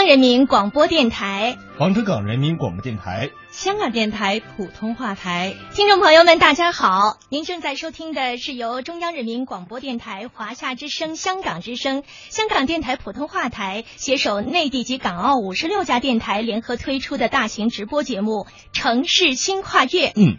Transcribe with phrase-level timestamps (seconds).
[0.00, 7.18] 央人民广播电台、防城港人民广播电台、香港电台普通话台，听众朋友们，大家好！
[7.28, 20.08] 您正在收听的是由中央人民广播电台、华夏之声、香港之声、香港电台普通话台携手内地及港澳五十六家电台联合推出的大型直播节目《城市新跨越》。
[20.16, 20.38] 嗯。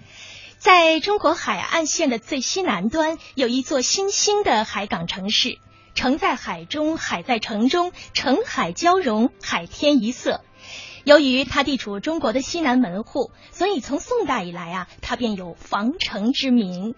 [0.57, 5.59] 在中国海岸线的最西南端，有一座新兴的海港城市。
[5.93, 10.41] 城在海中，海在城中，城海交融，海天一色。
[11.03, 16.95] 由于它地处中国的西南门户，所以从宋代以来啊，它便有防城之名。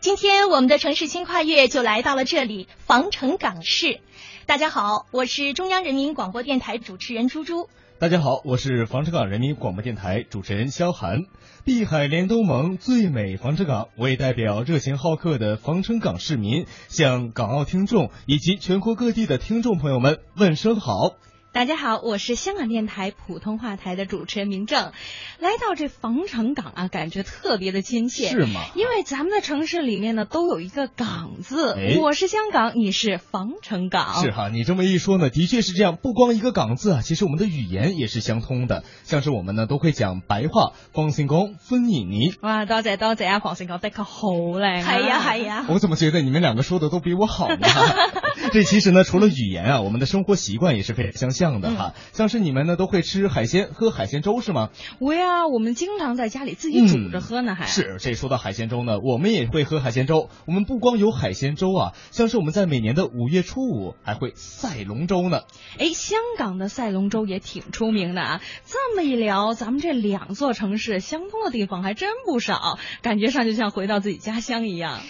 [0.00, 4.00] 今天我们的城市新跨越就来到了这里——防城港市。
[4.46, 7.68] 大家好，我是中央人民广播电台主持人朱朱。
[8.00, 11.26] 大家好，我是防城港人民广播电台主持人肖涵。
[11.64, 21.14] 碧海连东盟最美防城港，为代表热情好客的防城港市民，向港澳听众以及全国各地的听众朋友们问声好。
[21.54, 24.90] 大家好，我是香港电台普通话台的主持人明正，
[25.38, 28.60] 来到这防城港啊，感觉特别的亲切，是吗？
[28.74, 34.48] 因为咱们的城市里面呢都有一个港字，我是香港，你是防城港，是哈。
[34.48, 35.96] 你这么一说呢，的确是这样。
[35.96, 40.72] 不光一个港字啊，其实我们的语言也是相通的，像是我们呢都会讲白话。
[40.92, 45.66] 黄成功分你你，哇，多谢多谢啊，黄成功的确好靚，係呀係呀。
[45.68, 47.68] 我怎么觉得你们两个说的都比我好呢？
[48.52, 51.43] 这其实呢，除了语言啊，我们的生活习惯也是非常相像。
[51.44, 54.70] 這樣的哈，像是你们呢都会吃海鲜、喝海鲜粥是嗎？
[54.98, 57.98] 會啊，我们经常在家里自己煮着喝呢，还是。
[58.00, 60.30] 这说到海鲜粥呢，我们也会喝海鲜粥。
[60.46, 65.42] 我们不光有海鲜粥啊，像是我们在每年的五月初五还会赛龙舟呢。
[65.78, 68.40] 哎，香港的赛龙舟也挺出名的啊。
[68.64, 75.00] 这么一聊，咱们这两座城市相通的地方还真不少，感觉上就像回到自己家乡一樣。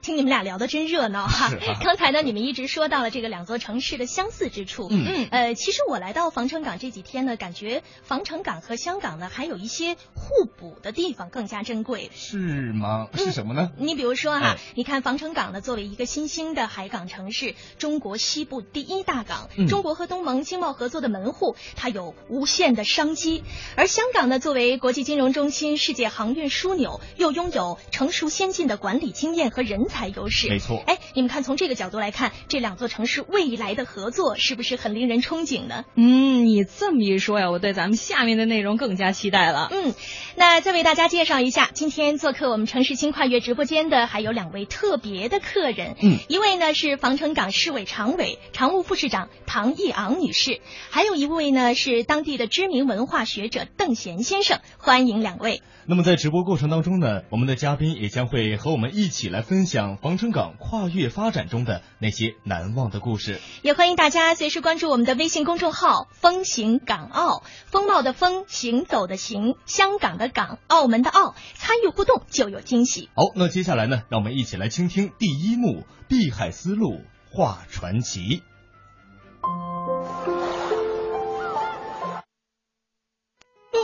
[0.00, 1.50] 聽你们俩聊得真热闹哈！
[1.84, 4.88] 刚才呢，你们一直说到了这个两座城市的相似之处。
[4.90, 5.28] 嗯嗯。
[5.30, 12.10] 呃，其实我来到防城港这几天呢，感觉防城港和香港呢，还有一些互补的地方更加珍贵。
[12.14, 12.38] 是
[12.72, 13.08] 吗？
[13.14, 13.70] 是什么呢？
[13.76, 23.42] 你比如说哈，你看防城港呢，作为一个新兴的海港城市，中国西部第一大港，中国和东盟经贸合作的门户，它有无限的商机。
[23.76, 30.48] 而香港呢，作为国际金融中心、世界航运枢纽，又拥有成熟先进的管理经验和人才优势。
[30.48, 30.82] 没错。
[30.86, 35.84] 哎，你们看，从这个角度来看，这两座城市未来的合作是不是很令人憧憬呢？
[35.96, 39.68] 嗯，你这么一说呀，我对咱们下面的内容更加期待了。
[39.72, 39.94] 嗯，
[40.36, 45.96] 那再为大家介绍一下，今天做客我们城市新跨越直播间的还有两位特别的客人。
[46.02, 50.60] 嗯，一位呢是防城港市委常委、常务副市长唐义昂女士，
[50.90, 54.60] 还有一位呢是当地的知名文化学者邓贤先生。
[54.76, 55.62] 欢迎两位。
[55.86, 63.38] 那么在直播过程当中呢，我们的嘉宾也将会和我们一起来分享防城港跨越发展中的那些难忘的故事。
[63.62, 73.08] 也欢迎大家随时关注我们的微信公众号“风行港澳”，风貌的风，行走的行，香港的港，澳门的澳，参与互动就有惊喜。
[73.14, 77.00] 好，那接下来呢，让我们一起来倾听第一幕《碧海丝路
[77.30, 78.20] 画传奇》。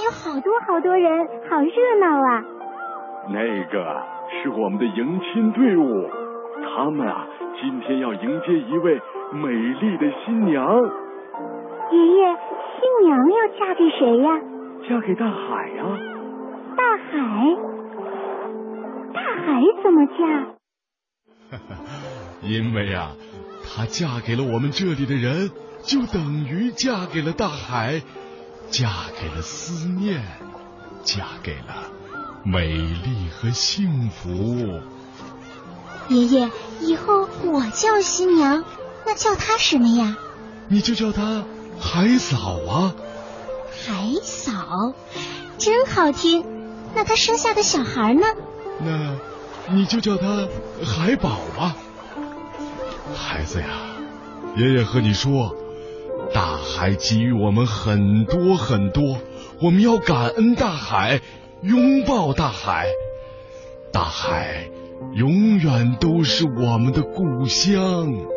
[0.04, 2.44] 有好多好多人，好热闹啊！
[3.31, 3.41] 那
[3.72, 6.11] 個是我们的迎亲队伍，
[6.62, 7.27] 他们啊，
[7.61, 9.00] 今天要迎接一位
[9.33, 10.67] 美丽的新娘。
[11.91, 12.37] 爷爷，
[12.81, 14.41] 新娘要嫁给谁呀？
[14.89, 15.84] 嫁给大海呀！
[16.77, 17.56] 大海？
[19.15, 20.19] 大海怎么嫁？
[22.43, 23.12] 因为啊，
[23.65, 25.51] 她嫁给了我们这里的人，
[25.83, 28.03] 就等于嫁给了大海。
[28.71, 28.89] 嫁
[29.21, 30.21] 给了思念，
[31.05, 31.93] 嫁给了
[32.44, 34.81] 美丽和幸福。
[36.09, 36.50] 爷爷，
[36.82, 38.62] 以后我叫新娘，
[39.06, 40.16] 那叫她什么呀？
[40.69, 41.44] 你就叫她
[41.81, 42.94] 海嫂啊。
[43.87, 44.93] 海嫂，
[45.56, 46.44] 真好听。
[46.94, 48.27] 那她生下的小孩呢？
[48.81, 49.16] 那
[49.75, 50.47] 你就叫她
[50.84, 51.75] 海宝吧。
[53.16, 53.66] 孩子呀，
[54.56, 55.56] 爷爷和你说。
[56.33, 59.19] 大海给予我们很多很多，
[59.60, 61.21] 我们要感恩大海，
[61.65, 62.87] 拥抱大海。
[63.91, 64.69] 大海
[65.15, 68.34] 永远都是我们的故乡。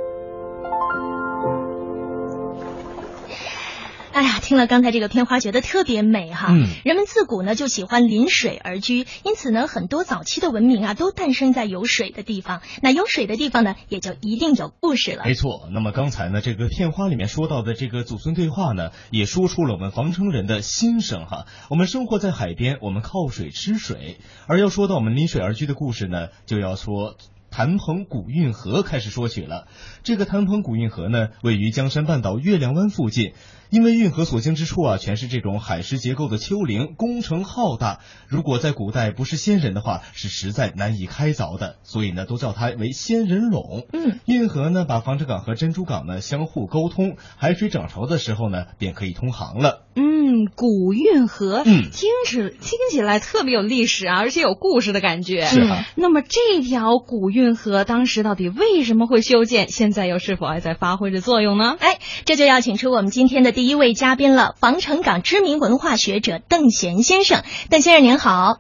[4.18, 6.48] 哎呀，听了刚才这个片花，觉得特别美哈。
[6.50, 12.64] 嗯，人们自古呢就喜欢临水而居，因此呢，很多早期的文明啊都诞生在有水的地方。
[12.82, 15.24] 那有水的地方呢，也就一定有故事了。
[15.24, 15.70] 没错。
[15.72, 21.46] 那么刚才呢，这个片花里面说到的这个祖孙对话呢，也说出了我们防城人的心声哈。
[21.70, 24.18] 我们生活在海边，我们靠水吃水，
[24.48, 27.18] 而要说到我们临水而居的故事呢，就要说。
[27.50, 29.68] 谭鹏古运河开始说起了。
[30.08, 33.34] 这个谭鹏古运河呢，位于江山半岛月亮湾附近。
[33.70, 38.00] 因为运河所经之处啊，全是这种海蚀结构的丘陵，工程浩大。
[38.30, 41.76] 如果在古代不是仙人的话，是实在难以开凿的。
[41.84, 43.86] 所以呢，都叫它为仙人垄。
[43.92, 49.86] 嗯，运河呢，把防城港和珍珠港呢相互沟通，海水涨潮的时候呢，便可以通航了。
[49.98, 55.44] 嗯，古运河，嗯听起听起来特别有历史啊，而且有故事的感觉。
[55.44, 59.68] 是啊那么这条古运河当时到底为什么会修建？
[59.68, 61.76] 现在又是否还在发挥着作用呢？
[61.80, 67.44] 哎，这就要请出我们今天的第一位嘉宾了，防城港知名文化学者邓贤先生。
[67.70, 68.60] 邓先生您好。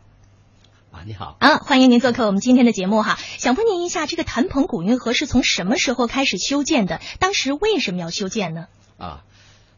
[0.91, 3.19] 啊，你好，啊，欢迎您做客我们今天的节目哈。
[3.37, 6.99] 想问您一下，这个谭鹏古运河是从什么时候开始修建的？
[7.19, 8.65] 当时为什么要修建呢？
[8.97, 9.21] 啊，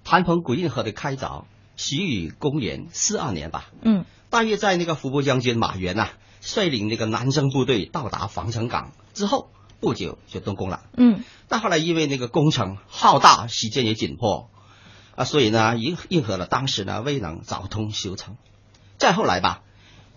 [0.05, 1.43] 谭鹏古运河的开凿
[1.75, 6.09] 始于公元四二年吧，嗯大约在那个伏波将军马援呐、
[6.39, 10.83] 率领那个南征部队到达防城港之后不久就动工了。
[10.95, 14.49] 嗯但后来因为那个工程浩大，时间也紧迫，
[15.15, 18.37] 啊，所以呢，运运河呢当时呢未能凿通修成。
[18.97, 19.61] 再后来吧，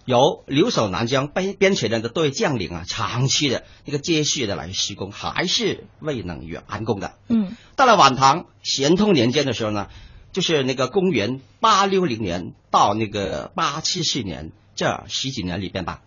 [0.04, 7.14] 由留守南疆边边陲的队将领啊，长期的那个接续的来施工，还是未能完工的。
[7.28, 9.88] 嗯到了晚唐咸通年间的时候呢，
[10.32, 16.02] 就是那个公元八六零年到那个八七四年这十几年里边吧，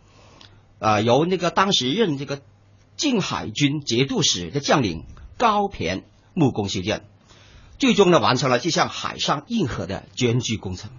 [0.80, 2.42] 呃，由那个当时任这个
[2.98, 5.06] 靖海军节度使的将领
[5.38, 6.04] 高骈
[6.34, 7.06] 木工修建，
[7.78, 10.92] 最终呢完成了这项海上运河的艰巨工程。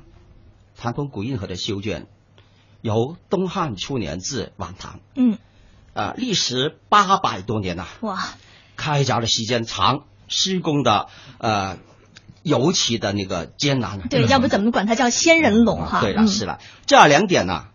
[0.76, 2.06] 谭鹏古运河的修建，
[2.82, 5.38] 由东汉初年至晚唐，嗯，
[5.94, 8.34] 啊、历时八百多年呐、哇，
[8.76, 11.08] 开凿的时间长，施工的
[11.38, 11.78] 呃
[12.42, 14.06] 尤其的那个艰难。
[14.08, 16.00] 对，要不怎么管它叫仙人龙哈？
[16.02, 16.28] 对了，嗯。
[16.28, 17.68] 是了，这两点呢，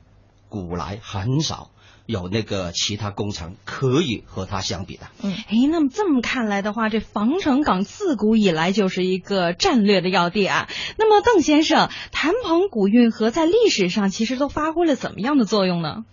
[0.48, 1.72] 古来很少
[2.12, 5.08] 有那个其他工程可以和它相比的。
[5.22, 10.68] 嗯哎，那么这么看来的话，这防城港自古以来就是一个战略的要地啊。
[10.98, 16.04] 那么邓先生，谭鹏古运河在历史上其实都发挥了怎么样的作用呢？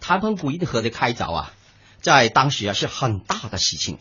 [0.00, 1.52] 谭鹏古运河的开凿啊，
[2.00, 3.98] 在当时啊是很大的事情，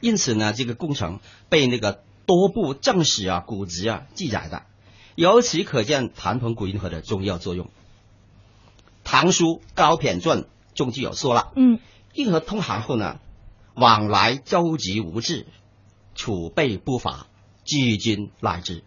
[0.00, 4.64] 因此呢，这个工程被那个多部正史啊、古籍啊记载的，
[5.14, 7.66] 由此可见谭鹏古运河的重要作用。
[9.10, 10.42] 《唐书·高骈传》
[10.74, 11.50] 中就有说了。
[11.56, 11.80] 嗯
[12.12, 13.20] 运河通航后呢，
[13.72, 15.46] 往来舟楫无滞，
[16.14, 17.26] 储备不乏，
[17.64, 18.84] 至今赖之。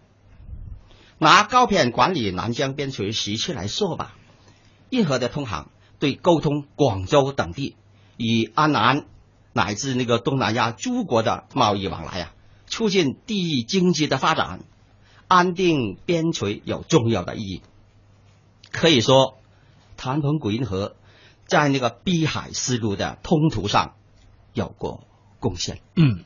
[1.18, 4.16] 拿高骈管理南疆边陲时期来说吧，
[4.92, 7.76] 运河的通航对沟通广州等地
[8.16, 9.08] 与安南
[9.54, 12.34] 乃至那个东南亚诸国的贸易往来啊，
[12.68, 14.60] 促进地域经济的发展，
[15.28, 17.64] 安定边陲有重要的意义。
[18.72, 19.40] 可以说，
[20.02, 20.96] 谭鹏古运河
[21.46, 23.94] 在那个碧海丝路的通途上
[24.52, 25.04] 有过
[25.40, 25.80] 贡献。
[25.96, 26.26] 嗯，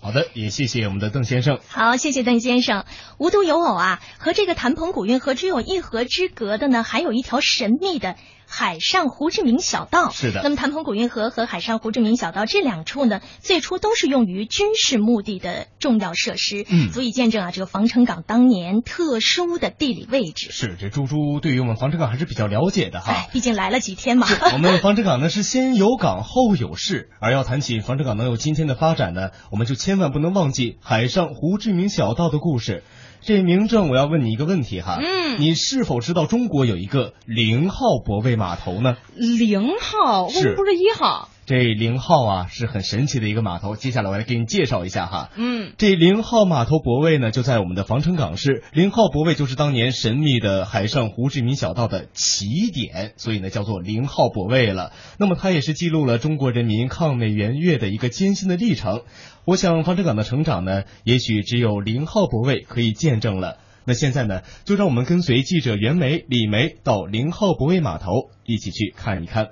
[0.00, 1.60] 好的，也谢谢我们的邓先生。
[1.68, 2.84] 好，谢谢邓先生。
[3.16, 8.16] 无独有偶啊，和这个谭鹏古运河只有一河之隔的呢，还有一条神秘的
[8.48, 10.10] 海上胡志明小道。
[10.10, 20.48] 是的那么谭鹏古运河和海上胡志明小道这两处呢，最初都是用于军事目的的重要设施，嗯足以见证啊这个防城港当年特殊的地理位置。
[20.50, 24.26] 是，这猪猪对于我们防城港还是比较了解的哈哎。，毕竟来了几天嘛。
[24.52, 32.82] 我们防城港呢是先有港后有市，而要谈起防城港能有今天的发展呢，我们就千万不能忘记海上胡志明小道的故事。
[33.20, 38.96] 这明正，我要问你一个问题哈，嗯你是否知道中国有一个零号泊位码头呢？
[39.14, 41.28] 零号，为什是么不是一号？
[41.46, 45.30] 这零号啊是很神奇的一个码头，接下来我来给你介绍一下哈。
[45.34, 48.62] 嗯，这零号码头泊位呢，就在我们的防城港市。
[48.72, 54.92] 零号泊位就是当年神秘的海上胡志明小道的起点，所以呢叫做零号泊位了。
[55.18, 59.02] 那么它也是记录了中国人民抗美援越的一个艰辛的历程。
[59.48, 63.56] 我想防城港的成长呢，也许只有零号泊位可以见证了。
[63.86, 69.48] 那现在呢，就让我们跟随记者袁梅、李梅到零号泊位码头，一起去看一看。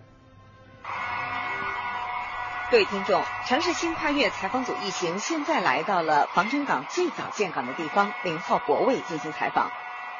[2.70, 9.70] 各位听众，城市新跨越采访组一行现在来到了防城港最早建港的地方零号泊位进行采访。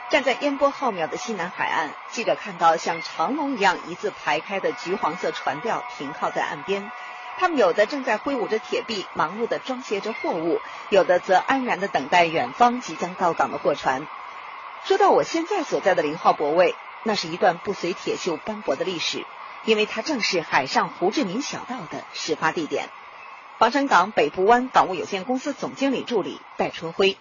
[0.09, 6.91] 站在烟波浩渺的西南海岸，记者看到像长龙一样一字排开的橘黄色船吊停靠在岸边，
[7.39, 14.07] 他们有的正在挥舞着铁臂，忙碌地装卸着货物；有的则安然地等待远方即将到港的货船。
[14.85, 16.75] 说到我现在所在的零号泊位，
[17.05, 19.25] 那是一段不随铁锈斑驳的历史。
[19.65, 22.89] 因为它正是海上胡志明小道的始发地点。
[23.59, 27.17] 防城港北部湾港务有限公司总经理助理戴春辉，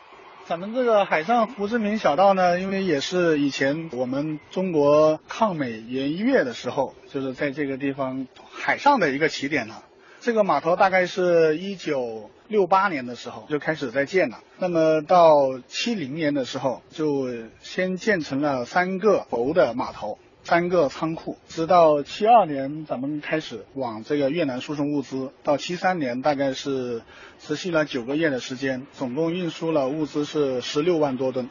[0.45, 9.81] 咱们这个海上胡志明小道呢，因为也是以前我们中国抗美援越的时候，就是在这个地方海上的一个起点呢。
[10.25, 17.27] 这个码头大概是一九六八年的时候就开始在建了，那么到七零年的时候就
[17.61, 20.17] 先建成了三个浮的码头。
[20.43, 27.03] 三个仓库，直到七二年，咱们开始往这个越南输送物资，到七三年，大概是
[27.39, 31.49] 持续了九个月的时间，总共运输了物资是十六万多吨。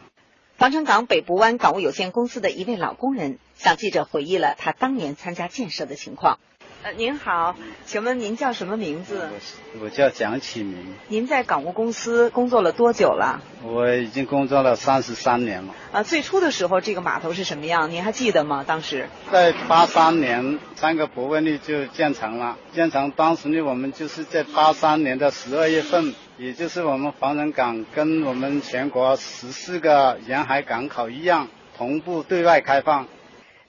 [0.57, 6.41] 防城港北部湾港务有限公司的一位老工人向记者回忆了他当年参加建设的情况。
[6.85, 9.31] 呃，您好，请问您叫什么名字？
[9.81, 10.85] 我叫蒋启明。
[11.09, 13.41] 您在港务公司工作了多久了？
[13.63, 15.75] 我已经工作了三十三年了。
[15.93, 17.91] 啊，最初的时候这个码头是什么样？
[17.91, 18.65] 您还记得吗？
[18.69, 22.59] 当时在八三年，三个泊位呢就建成了。
[22.75, 31.49] 建成当时呢，我们就是在八三年的十二月份，也就是我们防城港跟我们全国十四个沿海港口一样，
[31.79, 33.07] 同步对外开放。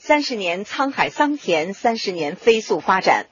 [0.08, 3.26] 三十年沧海桑田，三十年飞速发展。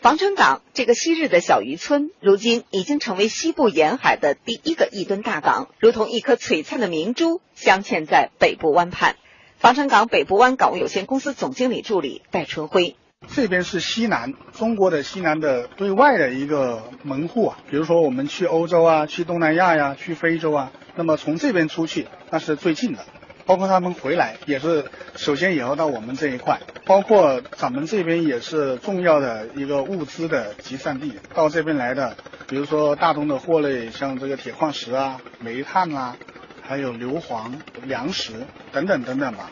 [0.00, 9.16] 防城港这个昔日的小渔村，如今已经成为西部沿海的第一个亿吨大港，如同一颗璀璨的明珠镶嵌在北部湾畔。
[9.58, 12.96] 防城港北部湾港务有限公司总经理助理戴春辉：
[13.28, 17.58] 这边是西南，中国的西南的对外的一个门户啊。
[17.70, 23.04] 比如说我们去欧洲啊，去东南亚呀，去非洲啊，那么从这边出去，那是最近的。
[23.46, 24.84] 包括他们回来也是，
[25.16, 31.12] 首先也要到我们这一块，包括咱们这边也是重要的一个物资的集散地。
[31.34, 32.16] 到这边来的，
[32.48, 36.16] 比如说大宗的货类，像这个铁矿石啊、煤炭啊，
[36.62, 37.52] 还有硫磺、
[37.84, 38.32] 粮食
[38.72, 39.50] 等等等等吧。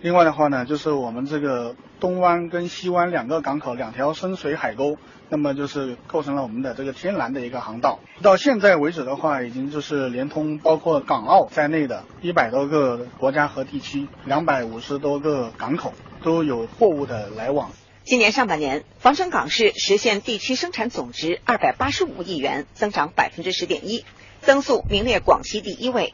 [0.00, 4.98] 另外的话呢，就是我们这个东湾跟西湾两个港口，两条深水海沟。
[5.34, 8.00] 那么就是构成了我们的这个天然的一个航道。
[8.20, 17.70] 到现在为止的话，已经就是连通包括港澳在内的一百多个国家和地区，两百五十多个港口都有货物的来往。
[18.04, 24.04] 今年上半年，防城港市实现地区生产总值二百八十五亿元，增长百分之十点一，
[24.42, 26.12] 增速名列广西第一位。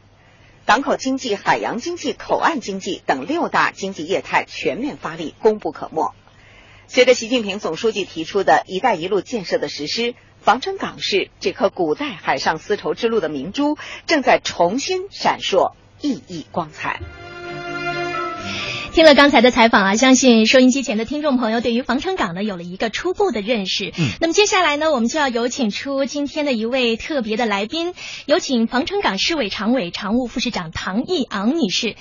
[0.65, 6.13] 港口经济、海洋经济、口岸经济等六大经济业态全面发力，功不可没。
[6.91, 13.77] 随着习近平总书记提出的一带一路建设的实施，防城港市这颗古代海上丝绸之路的明珠
[14.07, 16.99] 正在重新闪烁，熠熠光彩。
[18.91, 23.93] 听了刚才的采访啊，相信收音机前的听众朋友对于防城港呢有了一个初步的认识。
[23.95, 27.93] 嗯，那么接下来呢，我们就要有请出今天的一位特别的来宾，
[28.25, 31.95] 有请防城港市委常委、常务副市长唐义昂女士。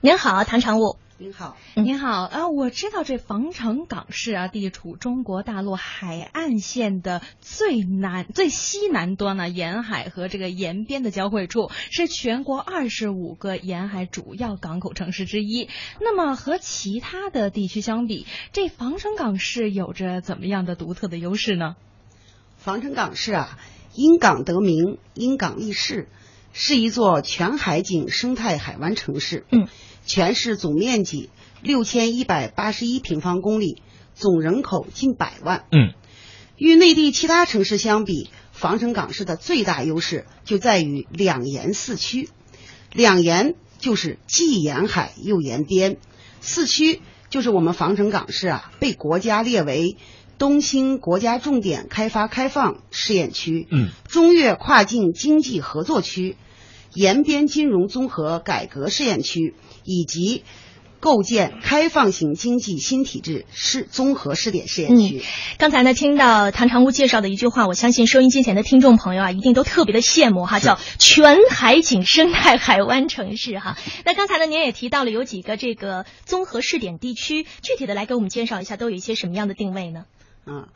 [0.00, 0.98] 您好，唐常务。
[1.22, 2.48] 您好，您好啊！
[2.48, 15.68] 我知道这防城港市啊，地处中国大陆海岸线的最南、最西南端呢，沿海和这个沿边的交汇处，是全国二十五个沿海主要港口城市之一。
[16.00, 18.24] 那么和其他的地区相比，
[18.54, 21.76] 这防城港市有着怎么样的独特的优势呢？
[22.56, 23.58] 防城港市啊，
[23.92, 26.08] 因港得名，因港立市，
[26.54, 29.44] 是一座全海景生态海湾城市。
[29.52, 29.68] 嗯。
[30.06, 31.30] 全市总面积
[31.62, 33.82] 六千一百八十一平方公里，
[34.14, 35.64] 总人口近百万。
[35.70, 35.92] 嗯，
[36.56, 42.28] 与内地其他城市相比，防城港市的最大优势就在于两沿四区。
[42.92, 45.98] 两沿就是既沿海又沿边，
[46.40, 49.96] 四区就是我们防城港市啊，被国家列为
[50.38, 56.36] 东兴国家重点开发开放试验区、嗯，中越跨境经济合作区。
[56.92, 60.44] 沿边金融综合改革试验区以及
[61.00, 65.22] 构建开放型经济新体制试综合试点试验区。
[65.56, 73.78] 刚才呢，听到唐长务介绍的一句话，我相信收音机前的听众朋友啊，一定都特别的羡慕哈，叫全海景生态海湾城市哈。
[74.04, 80.04] 那刚才呢，您也提到了有几个这个综合试点地区，具体的来给我们介绍一下，都有一些什么样的定位呢？
[80.44, 80.68] 嗯，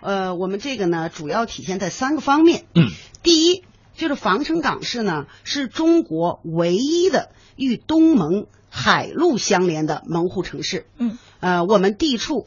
[0.00, 2.64] 呃，我们这个呢，主要体现在三个方面。
[2.74, 2.90] 嗯，
[3.24, 3.64] 第一。
[3.96, 10.86] 就是防城港市呢，是中国唯一的与东盟海陆相连的门户城市。
[10.98, 12.46] 嗯，呃，我们地处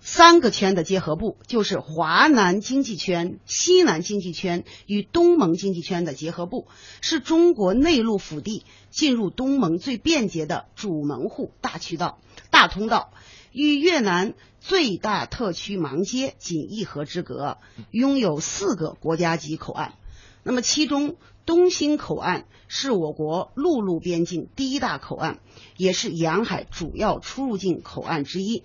[0.00, 6.66] 三个圈的结合部，就是华南经济圈、西南经济圈与东盟经济圈的结合部，
[7.00, 12.18] 是中国内陆腹地进入东盟最便捷的主门户大渠道、
[12.50, 13.12] 大通道，
[13.50, 17.56] 与越南最大特区芒街仅一河之隔，
[17.90, 19.94] 拥有四个国家级口岸。
[20.42, 21.16] 那么，其中
[21.46, 25.38] 东兴口岸是我国陆路边境第一大口岸，
[25.76, 28.64] 也是沿海主要出入境口岸之一。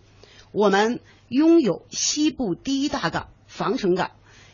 [0.51, 4.11] 我们拥有西部第一大港防城港，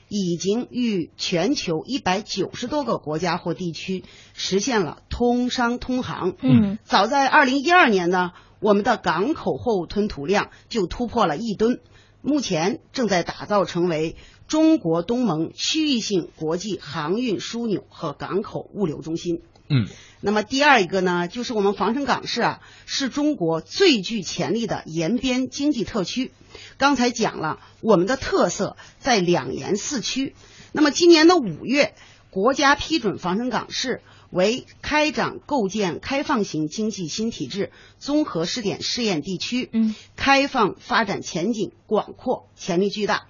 [0.09, 4.03] 已经与全球一百九十多个国家或地区
[4.33, 6.35] 实现了通商通航。
[6.41, 11.79] 嗯，早在二零一二年呢，我们的港口货物吞吐量就突破了一吨，
[12.21, 14.15] 目前正在打造成为
[14.47, 19.41] 中国东盟区域性国际航运枢纽和港口物流中心。
[19.67, 19.87] 嗯，
[20.21, 26.31] 那么第二一个呢，就是我们防城港市啊，是中国最具潜力的沿边经济特区。
[26.77, 30.35] 刚才讲了，我们的特色在两沿四区。
[30.71, 31.95] 那么今年的五月，
[32.29, 39.69] 国家批准防城港市为开展构建开放型经济新体制综合试点试验地区。
[39.73, 43.25] 嗯，开放发展前景广阔，潜力巨大。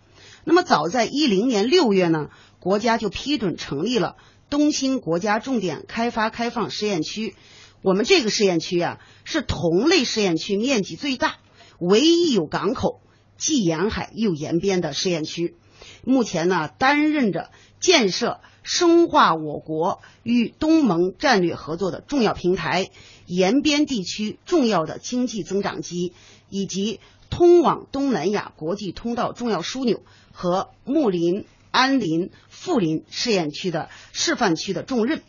[0.45, 4.15] 那么早在一零年六月呢，国家就批准成立了。
[4.47, 7.35] 东兴国家重点开发开放试验区，
[7.81, 11.37] 我们这个试验区啊是同类试验区面积最大、
[11.79, 13.01] 唯一有港口、
[13.37, 15.55] 既沿海又沿边的试验区。
[16.03, 17.49] 目前呢，担任着
[17.79, 22.91] 建设、深化我国与东盟战略合作的重要平台，
[23.25, 26.13] 沿边地区重要的经济增长极，
[26.49, 26.99] 以及
[27.31, 30.03] 通往东南亚国际通道重要枢纽
[30.35, 31.47] 和睦邻。
[31.77, 35.21] 安林、富林试验区的示范区的重任，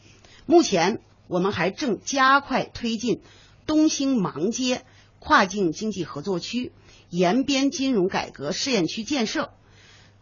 [0.47, 3.21] 目前我们还正加快推进
[3.67, 4.85] 东兴芒街
[5.19, 6.71] 跨境经济合作区
[7.11, 9.51] 沿边金融改革试验区建设，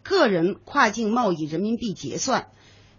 [0.02, 2.48] 个人跨境贸易人民币结算、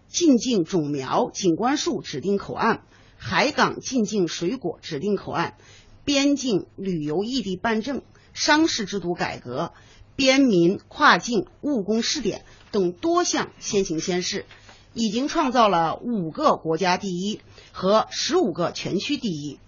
[0.06, 2.84] 进境种苗、景观树指定口岸、
[3.16, 5.56] 海港进境水果指定口岸、
[6.04, 8.02] 边境旅游异地办证、
[8.34, 9.72] 商事制度改革。
[10.16, 14.46] 边民跨境务工试点等多项先行先试，
[14.94, 19.60] 已经创造了五个国家第一和十五个全区第一。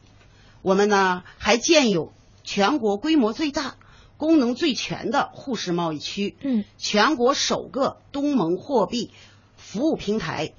[0.63, 2.13] 我们呢还建有
[2.43, 3.77] 全国规模最大、
[4.17, 9.13] 功能最全的沪市贸易区，嗯，全国首个东盟货币
[9.57, 10.55] 服务平台，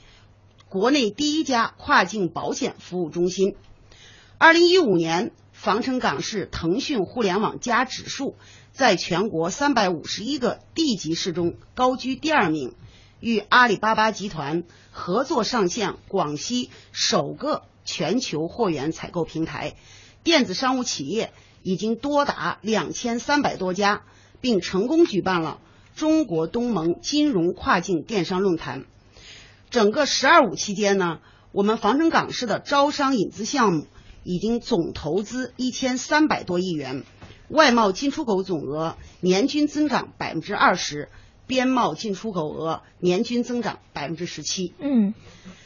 [0.70, 3.56] 国内第一家跨境保险服务中心。
[4.38, 8.36] 二零一五年，防城港市腾讯互联网加指数。
[8.80, 12.76] 在全国三百五十一个地级市中高居第二名，
[13.20, 19.76] 与阿里巴巴集团合作上线广西首个全球货源采购平台，
[20.24, 24.04] 电子商务企业已经多达两千三百多家，
[24.40, 25.60] 并成功举办了
[25.98, 28.86] 中国东盟金融跨境电商论坛。
[29.70, 31.20] 整个“十二五”期间呢，
[31.52, 33.88] 我们防城港市的招商引资项目
[34.24, 37.04] 已经总投资一千三百多亿元。
[37.50, 41.10] 外贸进出口总额年均增长百分之二十，
[41.48, 44.74] 边贸进出口额年均增长百分之十七。
[44.80, 45.14] 嗯，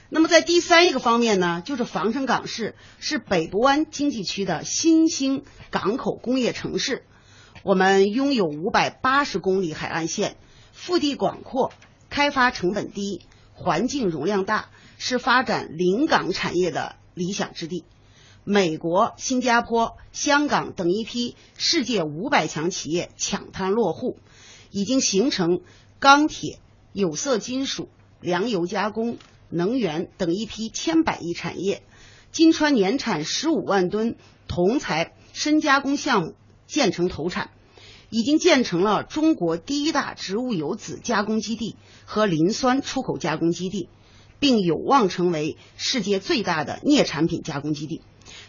[0.10, 7.04] 那么在第三一个方面呢，就是防城港市是北部湾经济区的新兴港口工业城市。
[7.63, 10.36] 我们拥有五百八十公里海岸线，
[10.72, 11.72] 腹地广阔，
[12.10, 13.22] 开发成本低，
[13.54, 17.86] 环境容量大，是发展临港产业的理想之地。
[18.45, 24.17] 美国、新加坡、香港等一批世界五百强企业抢滩落户，
[24.69, 25.62] 已经形成
[25.99, 26.60] 钢铁、
[26.91, 27.88] 有色金属、
[28.19, 29.17] 粮油加工、
[29.49, 31.84] 能源等一批千百亿产业。
[32.34, 34.17] 金川年产十五万吨
[34.49, 36.36] 铜材深加工项目
[36.67, 37.49] 建成投产，
[38.10, 43.88] 已经建成了中国第一大植物油籽加工基地和磷酸出口加工基地，
[44.39, 48.01] 并有望成为世界最大的镍产品加工基地。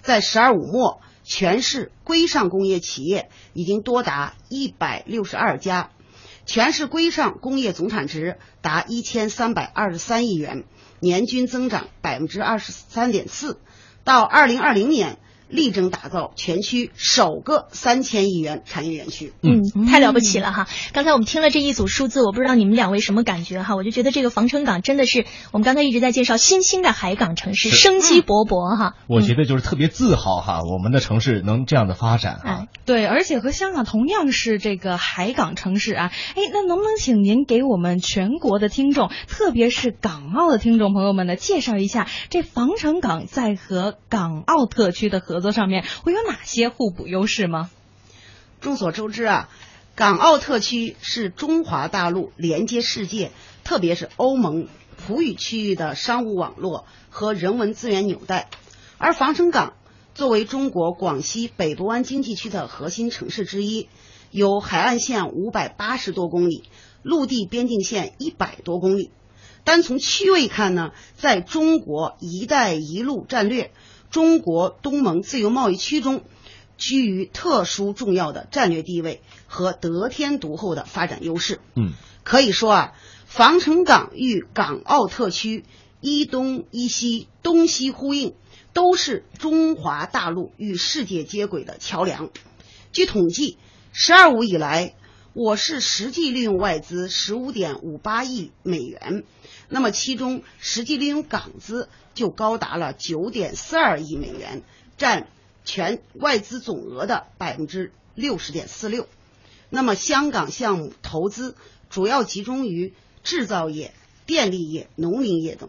[0.05, 5.91] 在“十二五”末，全市规上工业企业已经多达一百六十二家，
[6.45, 10.65] 全市规上工业总产值达一千三百二十三亿元，
[11.01, 13.59] 年均增长百分之二十三点四。
[14.05, 15.19] 到二零二零年。
[15.55, 19.33] 力争打造全区首个三千亿元产业园区。
[19.43, 20.67] 嗯，太了不起了哈！
[20.93, 23.77] 刚才我们听了这一组数字，我不知道你们两位什么感觉哈？
[23.77, 28.97] 我就觉得这个防城港真的是我们刚才一直在介绍新兴的海港城市，生机勃勃哈。
[29.07, 32.67] 我觉得就是特别自豪哈，我们的城市能这样的发展啊。
[32.85, 36.11] 对，而且和香港同样是这个海港城市啊。
[36.35, 45.44] 哎，那能不能请您给我们全国的听众，特别是港澳的听众朋友们呢，介绍一下这防城港在和港澳特区的合作？
[45.53, 47.71] 上面会有哪些互补优势吗？
[48.61, 49.49] 众所周知啊，
[49.95, 53.31] 港澳特区是中华大陆连接世界，
[53.63, 58.49] 特别是欧盟葡语区域的商务网络和人文资源纽带。
[58.97, 59.75] 而防城港
[60.15, 63.89] 作为中国广西北部湾经济区的核心城市之一，
[64.31, 66.63] 有海岸线五百八十多公里，
[67.03, 69.11] 陆地边境线一百多公里。
[69.65, 73.73] 单从区位看呢，在中国“一带一路”战略。
[74.15, 76.23] 中国东盟自由贸易区中，
[76.79, 81.59] 居于特殊重要的战略地位和得天独厚的发展优势。
[81.75, 82.93] 嗯，可以说啊，
[83.27, 85.65] 防城港与港澳特区
[86.01, 88.37] 一东一西、东西呼应，
[88.73, 92.31] 都是中华大陆与世界接轨的桥梁。
[92.93, 93.59] 据统计
[93.93, 94.95] ，“十二五”以来，
[95.35, 99.25] 我市实际利用外资十五点五八亿美元，
[99.69, 104.63] 那么其中实际利用港资就高达了九点四二亿美元，
[104.97, 105.27] 占
[105.65, 109.09] 全外资总额的百分之六十点四六。
[109.71, 111.57] 那么香港项目投资
[111.91, 112.95] 主要集中于
[113.25, 113.93] 制造业、
[114.27, 115.69] 电力业、农林业等。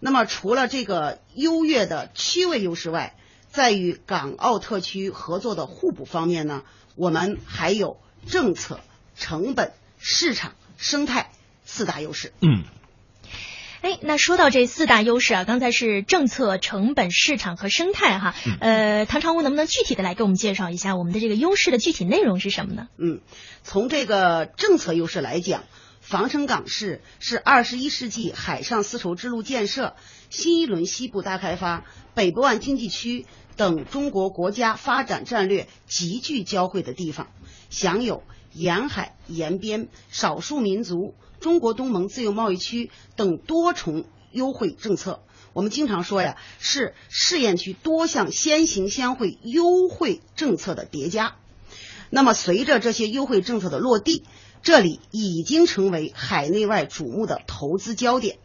[0.00, 3.18] 那么除了这个优越的区位优势外，
[3.50, 6.62] 在与港澳特区合作的互补方面呢，
[6.94, 8.80] 我们还有政策、
[9.16, 11.30] 成本、市场、生态
[11.64, 12.32] 四大优势。
[12.40, 12.64] 嗯。
[13.82, 18.34] 哎，那说到这四大优势啊，刚才是政策、成本、市场和生态哈。
[18.60, 22.88] 呃，唐常务能不能具体的来给我们介绍一下我们的这个优势的具体内容是什么呢？
[22.96, 23.20] 嗯，
[23.62, 25.62] 从这个政策优势来讲，
[26.00, 29.94] 防城港市是二十一世纪海上丝绸之路建设、
[30.30, 31.84] 新一轮西部大开发、
[32.14, 33.24] 北部湾经济区
[33.56, 37.28] 等中国国家发展战略急剧交汇的地方，
[37.70, 41.14] 享有沿海沿边少数民族。
[41.40, 45.20] 中国东盟自由贸易区等多重优惠政策，
[45.52, 51.36] 我们经常说呀，是试验区多项先行先惠优惠政策的叠加。
[52.08, 54.24] 那么，随着这些优惠政策的落地，
[54.62, 58.38] 这里已经成为海内外瞩目的投资焦点。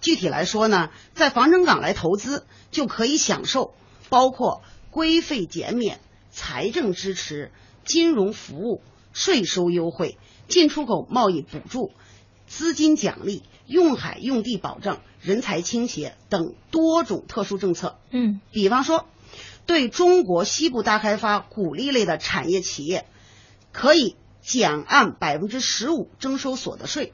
[0.00, 3.72] 具体来说呢，在防城港来投资，就可以享受
[4.12, 5.98] 包括规费减免、
[6.30, 7.50] 财政支持、
[7.82, 8.82] 金融服务、
[9.14, 11.92] 税收优惠、进出口贸易补助。
[12.46, 17.98] 资金奖励、用海用地保障、人才倾斜等多种特殊政策。
[18.10, 19.06] 嗯，比方说，
[19.64, 23.06] 对中国西部大开发鼓励类的产业企业，
[23.72, 27.12] 可以减按百分之十五征收所得税；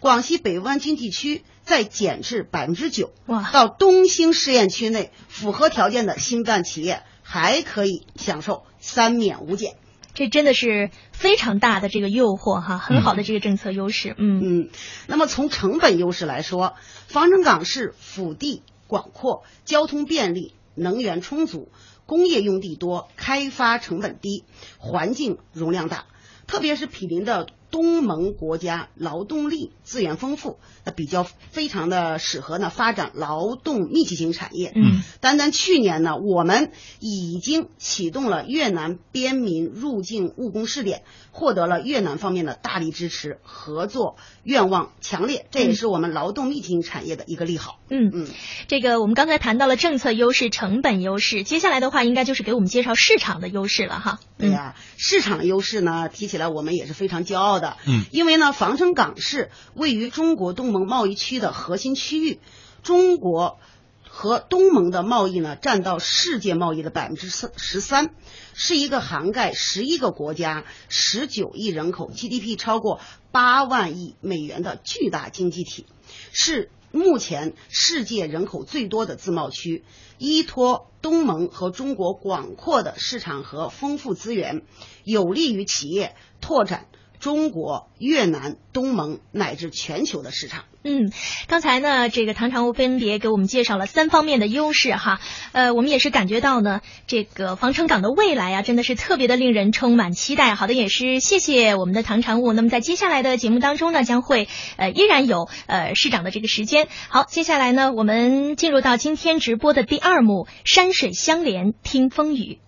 [0.00, 3.12] 广西北部湾经济区再减至百分之九。
[3.26, 3.50] 哇！
[3.52, 9.76] 到东兴试验区内符合条件的新办企业，还可以享受三免五减。
[10.14, 14.14] 这真的是非常大的这个诱惑哈，很好的这个政策优势。
[14.18, 14.70] 嗯嗯，
[15.06, 16.74] 那么从成本优势来说，
[17.06, 21.70] 防城港市腹地广阔，交通便利，能源充足，
[22.06, 24.44] 工业用地多，开发成本低，
[24.78, 26.06] 环境容量大，
[26.46, 27.46] 特别是毗邻的。
[27.70, 34.70] 东盟国家劳动力资源丰富，那比较非常的适合呢发展劳动密集型产业。
[34.72, 47.80] 嗯，单单去年呢，我们已经启动了越南边民入境务工试点，获得了越南方面的大力支持，合作愿望强烈，这也是我们劳动密集型产业的一个利好。
[47.90, 48.28] 嗯嗯，
[48.68, 54.20] 这个我们刚才谈到了政策优势、成本优势，接下来的话应该就是给我们介绍市场的优势了哈。
[54.38, 57.50] 对呀，市场优势呢，提起来我们也是非常骄傲。
[57.60, 59.50] 的，嗯，因为呢，防城港市
[59.80, 62.38] 位于中国东盟贸易区的核心区域，
[62.82, 63.58] 中国
[64.06, 68.14] 和东盟的贸易呢占到世界贸易的百分之四十三，
[68.52, 73.00] 是一个涵盖十一个国家、十九亿人口、GDP 超过
[73.32, 75.86] 八万亿美元的巨大经济体，
[76.30, 79.82] 是目前世界人口最多的自贸区。
[80.18, 84.60] 依托东盟和中国广阔的市场和丰富资源，
[85.04, 86.14] 有利于企业。
[86.42, 86.86] 拓展
[87.20, 90.64] 中国、越南、东盟乃至全球的市场。
[90.82, 91.12] 嗯，
[91.46, 95.20] 刚才呢，这个唐常务分别给我们介绍了三方面的优势哈。
[95.52, 100.54] 呃，我们也是感觉到呢，这个防城港的未来啊，真的是特别的令人充满期待。
[100.54, 102.54] 好的，也是谢谢我们的唐常务。
[102.54, 106.88] 那么在接下来的节目当中呢，将会呃依然有呃市长的这个时间。
[107.10, 112.58] 好，接下来呢，我们进入到今天直播的第二幕，山水相连，听风雨。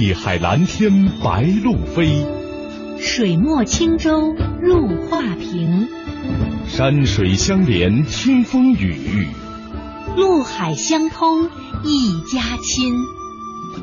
[0.00, 2.24] 碧海蓝天白鹭飞，
[3.00, 4.32] 水墨轻舟
[4.62, 5.88] 入画屏。
[6.68, 9.26] 山水相连听风雨，
[10.16, 11.46] 陆海相通
[11.82, 12.94] 一家亲。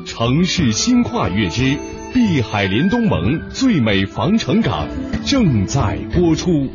[0.06, 1.76] 城市新跨越之
[2.14, 4.88] 碧海连东盟最美防城港
[5.26, 6.70] 正在播出。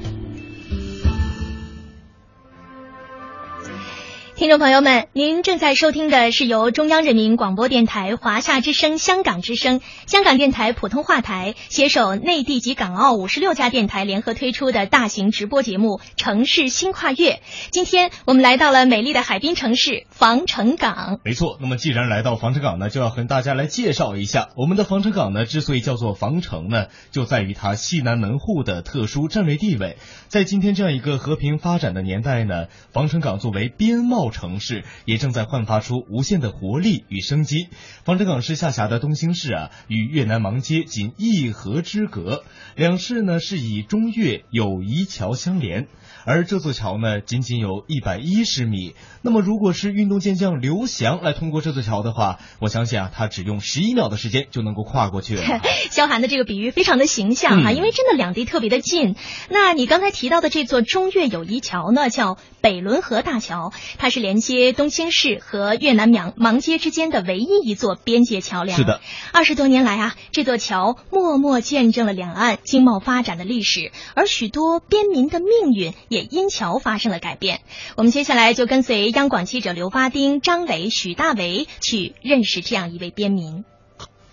[4.42, 17.34] 听众朋友们，您正在收听的是由中央人民广播电台、华夏之声、香港之声、香港电台普通话台携手内地及港澳五十六家电台联合推出的大型直播节目《城市新跨越》。
[17.70, 21.20] 今天我们来到了美丽的海滨城市防城港。
[21.24, 25.46] 没错，那么既然来到防城港呢，就要和大家来介绍一下我们的防城港呢。
[25.46, 29.98] 之所以叫做防城呢，就在于它西南门户的特殊战略地位。
[30.30, 34.31] 在今天这样一个和平发展的年代呢，防城港作为边贸。
[34.32, 37.68] 城市也正在焕发出无限的活力与生机。
[38.04, 42.44] 防城港市下辖的东兴市啊，与越南芒街仅一河之隔，
[42.76, 45.88] 两市呢是以中越友谊桥相连。
[46.24, 48.96] 而这座桥呢，仅仅有一百一十米。
[49.24, 55.44] 那么，如果是运动健将刘翔来通过这座桥的话，我相信啊，他只用十一秒的时间就能够跨过去了。
[55.90, 59.16] 萧寒的这个比喻非常的形象啊，因为真的两地特别的近。
[59.50, 68.78] 那你刚才提到的这座中越友谊桥呢，叫北仑河大桥，它是连接东兴市和越南芒芒街之间的唯一一座边界桥梁。
[68.78, 69.02] 是的，
[69.34, 75.82] 二十多年来啊，这座桥默默见证了两岸经贸发展的历史，而许多边民的命运。
[76.08, 77.62] 也因桥发生了改变。
[77.96, 83.66] 我们接下来就跟随央广记者刘发丁、张磊、许大为去认识这样一位边民。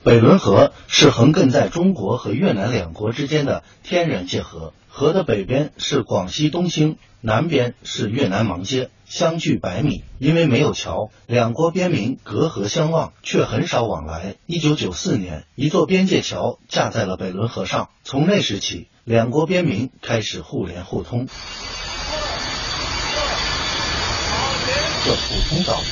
[0.03, 10.05] 北仑河是横亘在中国和越南两国之间的天然界河，河的北边是广西东兴，南边是越南芒街，相距百米。
[10.19, 14.37] 因为没有桥，两国边民隔河相望，却很少往来。
[14.47, 18.89] 一九九四年，一座边界桥架在了北仑河上，从那时起。
[19.05, 21.29] 两国边民开始互联互通。
[25.05, 25.85] 这普通早晨，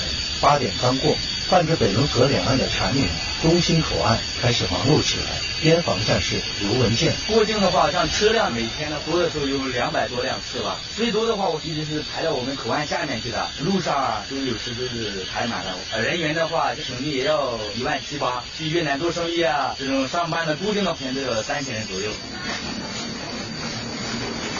[0.42, 1.16] 八点刚过，
[1.48, 3.08] 伴着北仑河两岸的蝉鸣，
[3.40, 5.26] 东兴口岸开始忙碌起来。
[5.62, 15.74] 边防战士刘文健，过境的话，像车辆每天呢多的时候有两百多辆次吧，最多的话我一直是排到我们口岸下面去的，路上啊都有时都是排满了。
[16.02, 22.10] 人员的话，省内也要一万七八，去越南做生意啊，这种上班的固定的天都有三千人左右。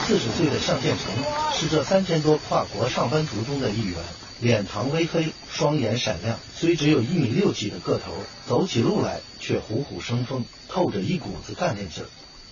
[0.07, 1.13] 四十岁的向建成
[1.53, 3.99] 是这三千多跨国上班族中的一员，
[4.41, 8.13] 脸庞微黑，双眼闪亮，虽只有一米六几的个头，
[8.47, 12.07] 走起路来却虎虎生风，透着一股子干练劲儿。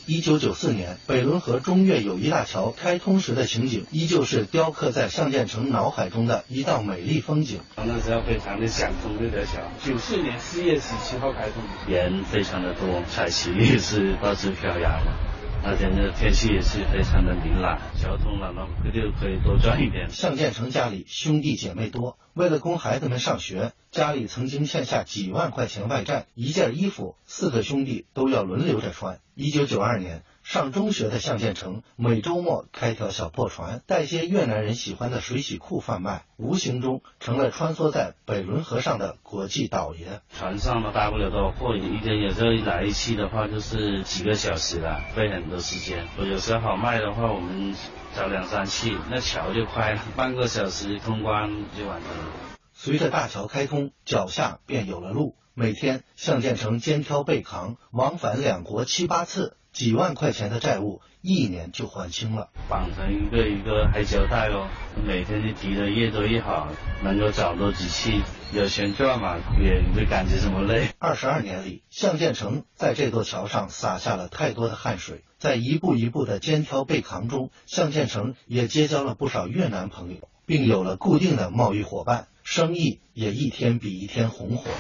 [0.07, 7.61] 一九九四年，北仑河中越友谊大桥开通时的情景，依旧是雕刻在向建成脑海中的一道美丽风景。
[7.77, 9.63] 那时候非常的想通这条桥。
[9.83, 15.34] 九四年四月十七号开通，人非常的多，彩旗也是到处飘扬的。
[15.67, 18.53] 那天的天气也是非常的明朗，交通了，
[18.85, 20.11] 那就可以多赚一点。
[20.11, 29.21] 向建成家里兄弟姐妹多，为了供孩子们上学，家里曾经欠下几万块钱外债，一件衣服四个兄弟都要轮流着穿。
[29.35, 30.23] 一九九二年。
[30.45, 40.21] 上中学的向建成，每周末开条小破船，带些越南人喜欢的水洗裤贩卖，无形中成了穿梭在北仑河上的国际倒爷。
[40.37, 46.07] 船上嘛，大不了多少货，一天有时候来一期的话，就是几个小时了，费很多时间。
[46.19, 47.75] 我有时候好卖的话，我们
[48.15, 52.33] 找两三期，那桥就快了，半个小时通关就完成了。
[52.75, 55.37] 随着大桥开通，脚下便有了路。
[55.55, 59.57] 每天，向建成肩挑背扛，往返两国七八次。
[59.75, 62.51] 几万块钱的债务，一年就还清了。
[62.71, 64.69] 绑成一个一个黑胶带哦，
[65.05, 66.69] 每天就提的越多越好，
[67.03, 68.23] 能够找到几期，
[68.55, 70.91] 有钱赚嘛，也没感觉什么累。
[71.01, 84.71] 二十二年里，向建成在这座桥上洒下了太多的汗水，在一步一步的肩挑背扛中，向建成也结交了不少越南朋友，并有了固定的贸易伙伴，生意也一天比一天红火。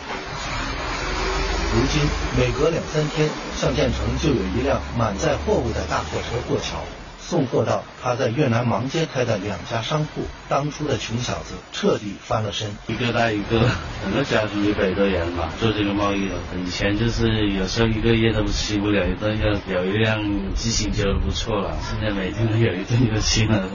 [1.75, 2.01] 如今
[2.39, 6.79] 每隔两三天，向建成就有一辆满载货物的大货车过桥，
[7.19, 10.23] 送货到他在越南芒街开的两家商铺。
[10.49, 13.69] 当初的穷小子彻底翻了身，一个带一个，
[14.05, 16.37] 整个家族一百多人嘛，做这个贸易的。
[16.65, 20.23] 以前就是有时候一个月都吃不了一顿，要有一辆
[20.55, 21.77] 自行车不错了。
[21.91, 23.69] 现在每天都有一顿就行了，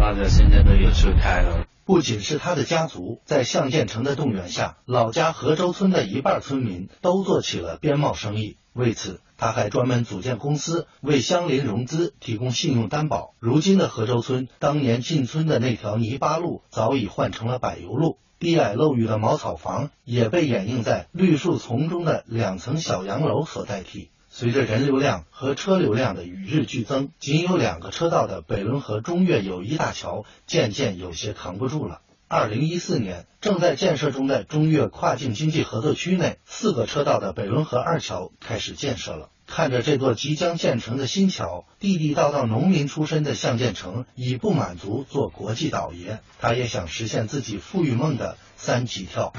[0.00, 1.66] 大家现在都有车开了。
[1.84, 8.56] 不仅是他的家族，在向建成的动员下，老家河州村的一半村民都做起了边贸生意。
[8.72, 13.34] 为此，他还专门组建公司，为乡邻融资提供信用担保。
[13.40, 24.10] 如今的河州村，当年进村的那条泥巴路早已换成了柏油路，低矮漏雨的茅草房也被掩映在绿树丛中的两层小洋楼所代替。
[24.34, 32.00] 随着人流量和车流量的与日俱增，仅有两个车道的北仑河中越友谊大桥渐渐有些扛不住了。
[32.28, 39.28] 二零一四年，正在建设中的中越跨境经济合作区内，四个车道的北仑河二桥开始建设了。
[39.46, 49.34] 看着这座即将建成的新桥，地地道道农民出身的向建成已不满足做国际倒爷，他也想实现自己富裕梦的三级跳。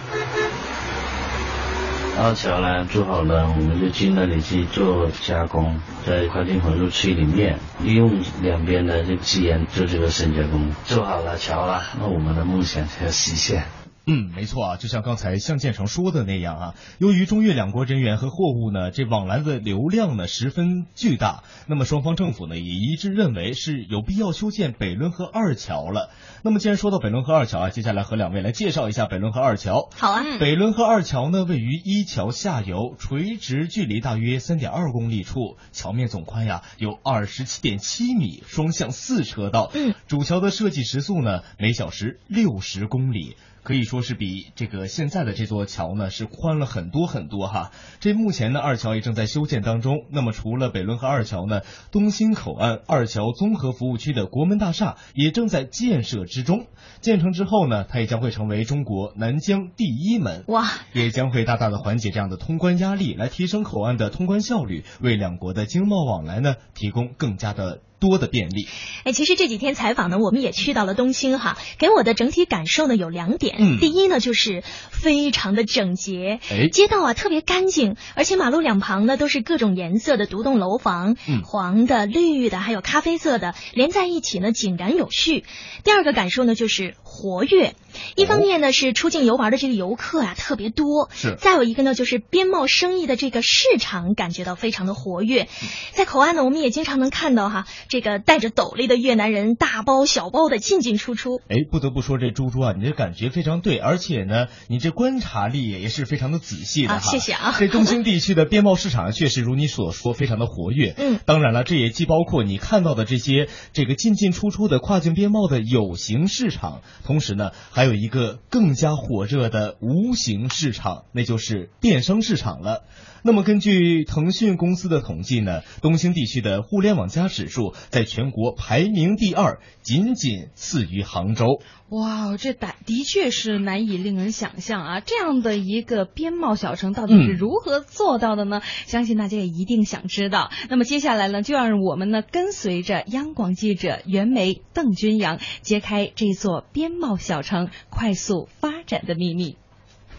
[2.15, 10.71] 二桥呢做好了，我们就进那里去做加工，在跨境混入区里面利用两边的这个资源做这个深加工。
[10.85, 13.63] 做好了桥了，那我们的梦想就要实现。
[14.05, 26.11] 嗯，没错啊，就像刚才向建成说的那样啊，由于中越两国人员和货物呢，这往来的流量呢十分巨大，那么双方政府呢也一致认为是有必要修建北仑河二桥了。
[26.43, 29.89] 那么既然说到北仑河二桥啊，接下来和两位来介绍一下北仑河二桥。
[29.95, 39.71] 好啊，北仑河二桥呢位于一桥下游，垂直距离大约三点二公里处，桥面总宽呀有二十七点七米，双向四车道。
[39.73, 43.37] 嗯，主桥的设计时速呢每小时六十公里。
[43.63, 47.71] 可以说是比这个现在的这座桥呢是宽了很多很多哈。
[47.99, 50.05] 这目前呢二桥也正在修建当中。
[50.11, 56.67] 那么除了北仑和二桥呢，东兴口岸二桥综合服务区的国门大厦也正在建设之中。
[57.01, 60.43] 建成之后呢，它也将会成为中国南疆第一门。
[60.47, 60.69] 哇！
[60.93, 67.79] 也将会大大的缓解这样的通关压力，来提升口岸的通关效率，为两国的经贸往来呢提供更加的。
[68.03, 68.67] 多的便利，
[69.05, 74.61] 哎，其实这几天采访呢，我们也去到了东兴哈，给我的整体感受呢有两点，嗯，第一呢就是
[74.91, 85.45] 非常的整洁，哎，街道啊特别干净，而且马路两旁呢都是各种颜色的独栋楼房，嗯，黄的、绿的，还有咖啡色的，连在一起呢井然有序。
[85.85, 87.73] 第二个感受呢就是活跃，
[88.17, 95.47] 一方面呢是出境游玩的这个游客啊特别多，是，再有一个呢就是边贸生意的这个市场感觉到非常的活跃，
[95.91, 97.65] 在口岸呢我们也经常能看到哈。
[97.93, 101.39] 这个戴着斗笠的越南人，大包小包的进进出出。
[101.47, 107.11] 哎，不得不说，这猪猪啊，你这感觉非常对，而且呢，你这观察力也是非常的仔细的哈。
[107.11, 107.53] 谢谢啊。
[107.59, 110.95] 这东兴地区的边贸市场确实如你所说，非常的活跃。
[110.97, 122.85] 嗯，当然了，这也既包括你看到的这些这个进进出出的跨境边贸的有形市场，同时呢，还有一个更加火热的无形市场，那就是电商市场了。
[123.25, 131.61] 那么根据腾讯公司的统计呢，东兴地区的互联网加指数在全国排名第二，仅仅次于杭州。
[131.89, 134.99] 哇，这的的确是难以令人想象啊！
[134.99, 138.61] 这样的一个边贸小城到底是如何做到的呢？
[138.63, 140.49] 嗯、相信大家也一定想知道。
[140.69, 149.57] 那么接下来呢，就让我们呢跟随着央广记者袁梅、邓君阳揭开这座边贸小城快速发展的秘密。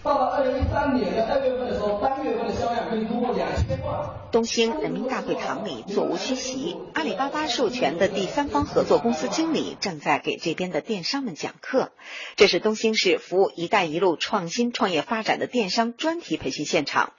[0.05, 4.11] 到了二零一三年的二月份的时候，单月份的销量可以突破两千万。
[4.31, 11.91] 东兴人民大会堂里座无虚席，阿里巴巴授权的第三方合作公司经理正在给这边的电商们讲课。
[12.37, 17.15] 这是东兴市服务“一带一路”创新创业发展的电商专题培训现场。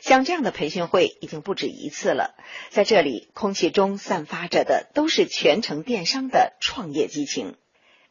[0.00, 2.34] 像这样的培训会已经不止一次了，
[2.68, 7.54] 在这里，空气中散发着的都是全程电商的创业激情。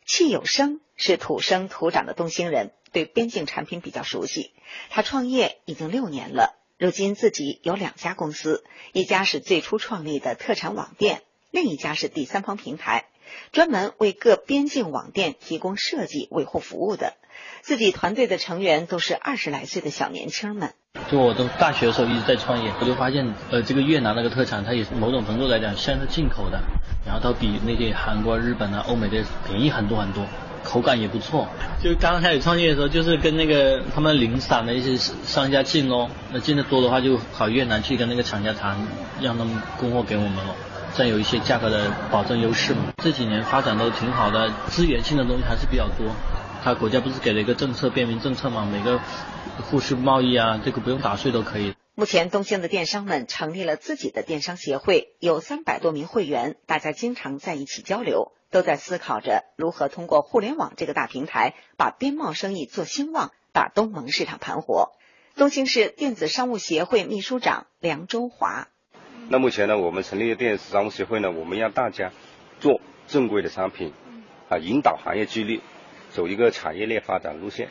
[0.06, 2.72] 戚有生是土生土长的东兴人。
[2.94, 4.52] 对边境产品比较熟悉，
[4.90, 13.06] 他创业已经六年了，如今自己有两家公司，一家是最初创立的特产网店，另一家是第三方平台，
[13.52, 17.16] 专门为各边境网店提供设计维护服务的。
[17.62, 20.74] 自己团队的成员都是二十来岁的小年轻们。
[21.10, 26.62] 就我都大学的时候一直在创业，我就发现，呃，这个越南那个特产，它也某种程度来讲像是进口的，
[27.06, 30.28] 然后它比那些韩国、日本啊、欧美的便宜很多很多。
[30.64, 31.48] 口感也不错，
[31.82, 38.78] 就刚开始创业的时候，就是跟那个他们零散的一些商家进咯，那进的多的话，就跑越南去跟那个厂家谈，
[39.22, 40.56] 让他们供货给我们咯，
[40.96, 42.94] 这样有一些价格的保证优势嘛。
[43.04, 46.16] 这几年发展都挺好的，资源性的东西还是比较多。
[46.64, 49.00] 他国家不是给了一个政策便民政策嘛，每个
[49.70, 51.74] 互市贸易啊，这个不用打税都可以。
[51.96, 58.32] 目前，东兴的电商们成立了自己的电商协会，有三百多名会员，大家经常在一起交流。
[58.54, 64.92] 都在思考着如何通过互联网这个大平台，把边贸生意做兴旺，把东盟市场盘活。
[65.36, 68.68] 东兴市电子商务协会秘书长梁周华。
[69.28, 72.12] 那目前呢，我们成立的电子商务协会呢，我们让大家
[72.60, 73.92] 做正规的商品，
[74.50, 75.62] 啊，引导行业激励，
[76.12, 77.70] 走一个产业链发展路线。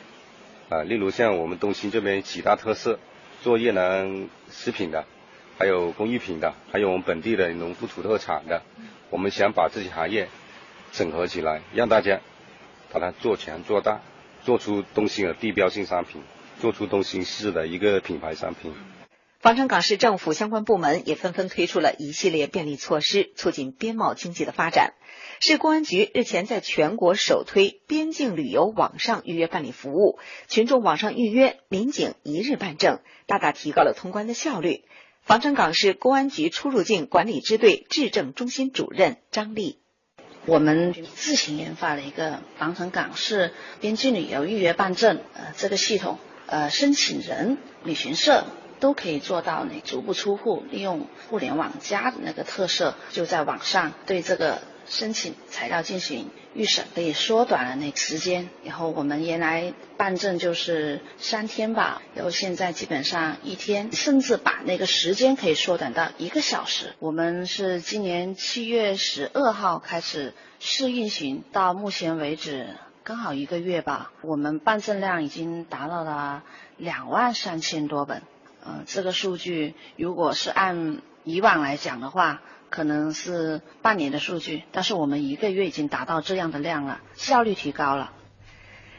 [0.68, 2.98] 啊，例如像我们东兴这边几大特色，
[3.40, 5.04] 做越南食品的，
[5.58, 8.62] 还有工艺品的，还有我们本地的农副土特产的，
[9.10, 10.28] 我们想把这些行业。
[10.92, 12.20] 整合起来，让大家
[12.92, 14.02] 把它做强做大，
[14.44, 16.22] 做出东兴的地标性商品，
[16.60, 18.74] 做出东兴市的一个品牌商品。
[19.40, 24.94] 防城港市政府相关部门也纷纷推出了一系列便利措施，促进边贸经济的发展。
[25.40, 34.84] 市公安局日前在全国首推边境旅游网上预约办理服务，群众网上预约，民警一日办证，大大提高了通关的效率。
[35.22, 39.81] 防城港市公安局出入境管理支队质证中心主任张丽。
[40.44, 48.44] 我们自行研发了一个防城港市边境旅游预约办证，呃，这个系统，呃，申请人、旅行社
[48.80, 54.62] 都可以做到你足不出户，利用互联网加的那个特色，就在网上对这个
[54.92, 58.50] 申请材料进行预审，可以缩短了那个时间。
[58.62, 66.92] 然后我们原来办证就是三天吧，然后现在基本上一天，甚至把那个时间可以缩短到一个小时。
[66.98, 76.42] 我们是今年七月十二号开始试运行，到目前为止刚好一个月吧，我们办证量已经达到了
[76.76, 78.20] 两万三千多本。
[78.62, 88.12] 呃，这个数据如果是按以往来讲的话，可能是半年的数据，但是我们一个月已经达到这样的量了，效率提高了。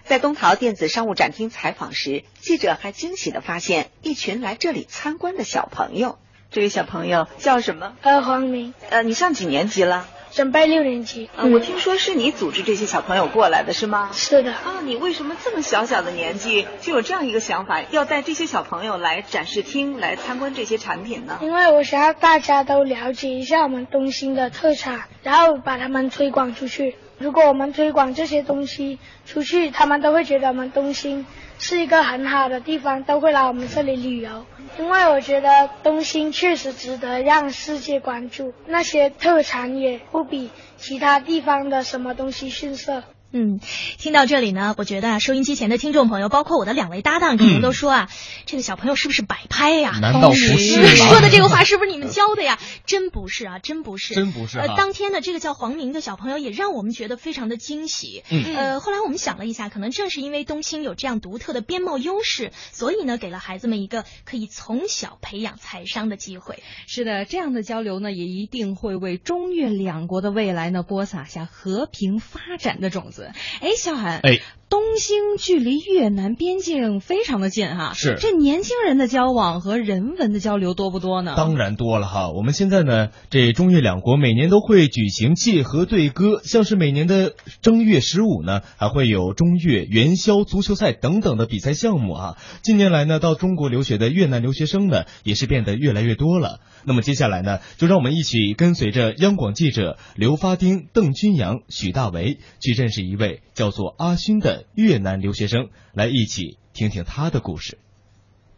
[0.03, 6.19] 在东陶电子商务展厅采访时，记者还惊喜的发现一群来这里参观的小朋友。
[6.51, 7.95] 这位小朋友叫什么？
[8.03, 8.75] 呃，黄明。
[8.91, 10.07] 呃，你上几年级了？
[10.33, 11.29] 准备六年级。
[11.37, 14.09] 嗯，我听说是你组织这些小朋友过来的是吗？
[14.13, 14.51] 是的。
[14.51, 21.37] 啊，你为什么这么小小的年纪就有这样一个想法，要带这些小朋友来展示厅来参观这些产品呢？
[21.41, 26.95] 因为我想要大家都了解一下我们东兴的特产，然后把他们推广出去。
[27.19, 31.25] 如果我们推广这些东西出去，他们都会觉得我们东兴
[31.59, 34.45] 是一个很好的地方，都会来我们这里旅游。
[34.79, 43.03] 因为我觉得东兴确实值得让世界关注，那些特产也不比其他地方的什么东西逊色。
[43.35, 43.59] 嗯，
[43.97, 48.09] 听到这里呢，我觉得啊，收音机前的听众朋友，包括我的两位搭档，可能都说啊，
[48.45, 49.97] 这个小朋友是不是摆拍呀？
[49.99, 50.55] 难道不是？
[50.95, 52.59] 说的这个话是不是你们教的呀？
[52.85, 54.59] 真不是啊，真不是，真不是。
[54.59, 58.23] 呃，当天的这个叫黄明的小朋友也让我们觉得非常的惊喜。
[58.29, 58.55] 嗯。
[58.55, 66.61] 呃，后来我们想了一下，可能正是因为东兴有这样独特的边贸优势，所以呢，给了孩子们一个可以从小培养财商的机会。
[66.85, 73.22] 是的，这样的交流呢，也一定会为中越两国的未来呢，播撒下和平发展的种子。
[73.61, 74.39] 哎，小韩，哎，
[74.73, 81.35] 东兴距离越南边境非常的近哈，是这年轻人的交往和人文的交流多不多呢？
[81.37, 82.31] 当然多了哈。
[82.31, 92.37] 我们现在呢，这中越两国每年都会举行界河对歌，像是每年的正月十五呢，还会有中越元宵足球赛等等的比赛项目啊。
[92.63, 96.61] 近年来呢，到中国留学的越南留学生呢，也是变得越来越多了。
[96.83, 107.77] 那么接下来呢，就让我们一起跟随着央广记者刘发丁、邓君阳、许大为去认识一位叫做阿勋的越南留学生，来一起听听他的故事。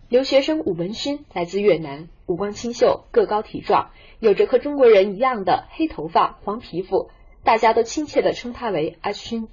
[0.08, 3.90] 留学生武文勋来自越南，五官清秀，个高体壮，
[4.20, 7.10] 有着和中国人一样的黑头发、黄皮肤，
[7.44, 9.48] 大家都亲切地称他为阿勋。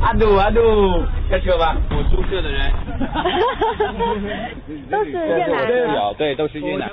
[0.00, 0.58] 阿杜阿杜，
[1.30, 2.72] 开车吧，我宿舍的人。
[4.90, 6.14] 都是越南的。
[6.18, 6.90] 对，都是越南。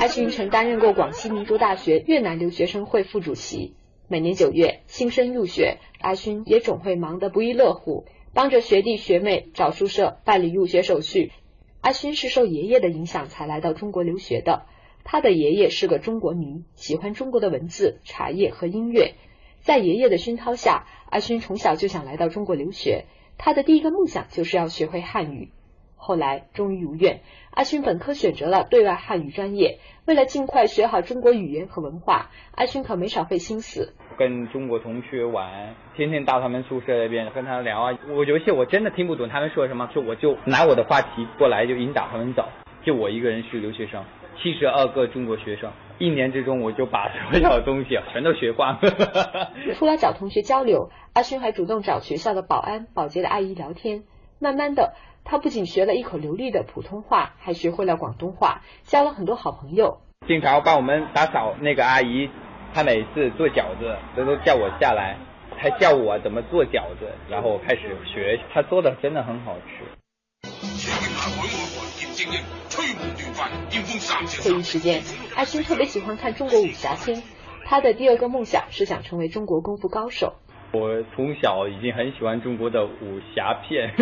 [0.00, 3.74] 阿勋曾担任过广西民族大学越南留学生会副主席。
[4.12, 8.04] 每年九月新生入学，阿勋也总会忙得不亦乐乎，
[8.34, 11.32] 帮着学弟学妹找宿舍、办理入学手续。
[11.80, 14.66] 阿勋是受爷爷的影响才来到中国留学的。
[15.02, 19.14] 他的爷爷是个中国迷，喜欢中国的文字、茶叶和音乐。
[19.62, 23.06] 在爷爷的熏陶下，阿勋从小就想来到中国留学。
[23.38, 25.52] 他的第一个梦想就是要学会汉语。
[26.04, 27.20] 后来终于如愿，
[27.52, 29.78] 阿勋本科选择了对外汉语专业。
[30.04, 33.94] 为了尽快学好中国语言和文化，阿勋可没少费心思。
[34.18, 37.96] 跟中国同学玩，天天到他们宿舍那边跟他聊啊。
[38.08, 42.48] 我有些我真的听不懂他们说什么，就我就拿我的话题过来就引导他们走。
[42.84, 44.04] 就我一个人是留学生，
[44.42, 48.80] 七十二个中国学生，一年之中我就把所有东西 全都学光。
[49.78, 54.02] 除了找同学交流，阿勋还主动找学校的保安、保洁的阿姨聊天。
[54.40, 54.94] 慢慢的，
[55.24, 60.00] 他不仅学了一口流利的普通话，还学会了广东话，交了很多好朋友。
[60.26, 62.30] 经常帮我们打扫那个阿姨，
[62.74, 65.16] 她每次做饺子，都都叫我下来，
[65.58, 69.84] 她教我怎么做饺子，然后我开始学，她做的真的很好吃。
[74.42, 75.02] 课余时间，
[75.36, 77.22] 阿勋特别喜欢看中国武侠片。
[77.64, 80.34] 他的第二个梦想是想成为中国功夫高手。
[80.72, 83.92] 我从小已经很喜欢中国的武侠片，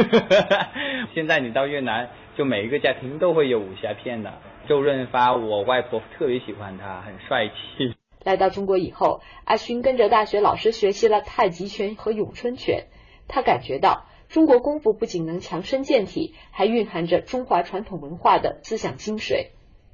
[1.12, 4.32] 现在你到越南，就每一个家庭都会有武侠片的。
[4.68, 7.96] 周润发，我外婆特别喜欢他，很帅气。
[8.22, 12.86] 来到中国以后，阿勋跟着大学老师学习了太极拳和咏春拳。
[13.26, 19.48] 他感觉到中国功夫不仅能强身健体，还蕴含着中华传统文化的思想精髓。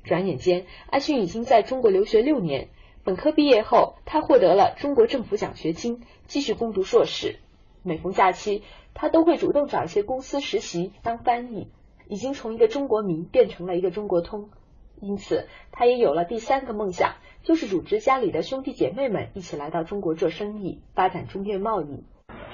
[0.04, 2.68] 转眼间，阿勋已经在中国留学六年。
[3.06, 7.36] 本科毕业后，他获得了中国政府奖学金，继续攻读硕士。
[7.84, 11.68] 每逢假期，他都会主动找一些公司实习当翻译，
[12.08, 14.50] 已经从一个中国迷变成了一个中国通。
[15.00, 22.02] 因此，他也有了第三个梦想，就是组织家里的兄弟姐妹们一起来到中国做生意，发展中越贸易。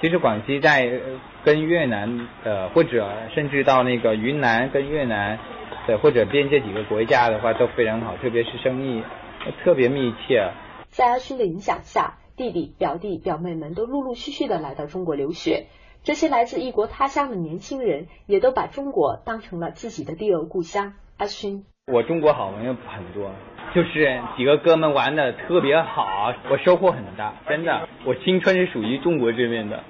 [0.01, 0.87] 其实广西在
[1.43, 5.39] 跟越南呃，或者甚至到那个云南跟越南
[5.87, 9.01] 的或者边界几个国家的话都非常好，特别是生意
[9.63, 10.51] 特别密切。
[10.89, 15.67] 在阿勋的影响下，弟弟、表弟、表妹们都陆陆续续的来到中国留学。
[16.03, 20.93] 这些来自异国他乡的年轻人，也都把中国当成了自己的第二故乡。
[21.17, 23.31] 阿勋，我中国好朋友很多，
[23.73, 29.83] 就是几个哥们玩的特别好，我收获很大，真的，我青春是属于中国这边的。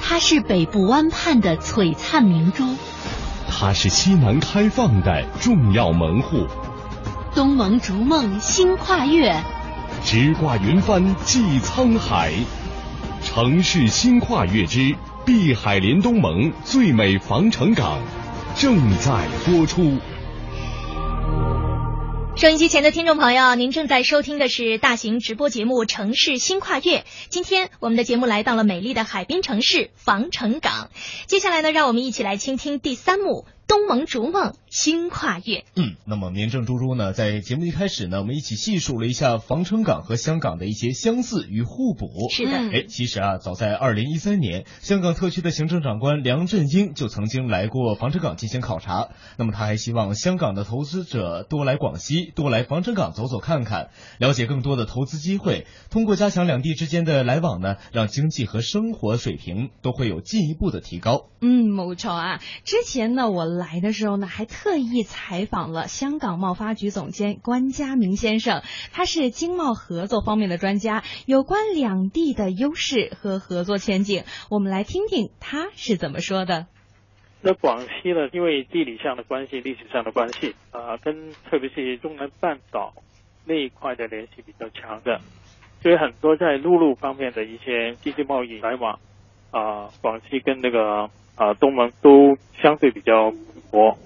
[0.00, 2.64] 它是北部湾畔的璀璨明珠，
[3.60, 6.46] 它是西南开放的重要门户，
[7.34, 9.34] 东盟逐梦新跨越，
[10.04, 12.32] 直挂云帆济沧海。
[13.24, 14.94] 城市新跨越之
[15.26, 17.98] 碧海连东盟最美防城港
[18.54, 19.98] 正在播出。
[22.38, 26.98] 收音机前的听众朋友，您正在收听的是大型直播节目《城市新跨越》。
[27.30, 30.88] 今天我们的节目来到了美丽的海滨城市防城港。
[31.26, 33.44] 接下来呢，让我们一起来倾听第三幕。
[33.68, 35.64] 东盟逐梦新跨越。
[35.76, 42.08] 嗯，那么民政猪猪呢，在节目一开始呢，我们一起细数了一下防城港和香港的一些相似与互补。
[42.30, 49.08] 是的，哎，其实啊，早在二零一三年，香港特区的行政长官梁振英就曾经来过防城港进行考察。
[49.36, 55.66] 那么他还希望香港的投资者多来广西，多来防城港走走看看，了解更多的投资机会。
[55.90, 61.26] 通过加强两地之间的来往呢，让经济和生活水平都会有进一步的提高。
[61.42, 62.40] 嗯，冇错啊。
[62.64, 63.57] 之前呢，我。
[63.58, 76.66] 来的时候呢，还特意采访了香港贸发局总监关家明先生，他是经贸合作方面的专家，有关两地的优势和合作前景，我们来听听他是怎么说的。
[77.40, 82.94] 那广西呢，因为地理上的关系、历史上的关系啊，跟特别是中南半岛
[83.44, 85.20] 那一块的联系比较强的，
[85.80, 88.98] 所以很多在陆路方面的一些经济贸易来往
[89.52, 91.08] 啊，广西跟那个
[91.38, 93.32] 啊东盟都相对比较。
[93.70, 93.98] 活，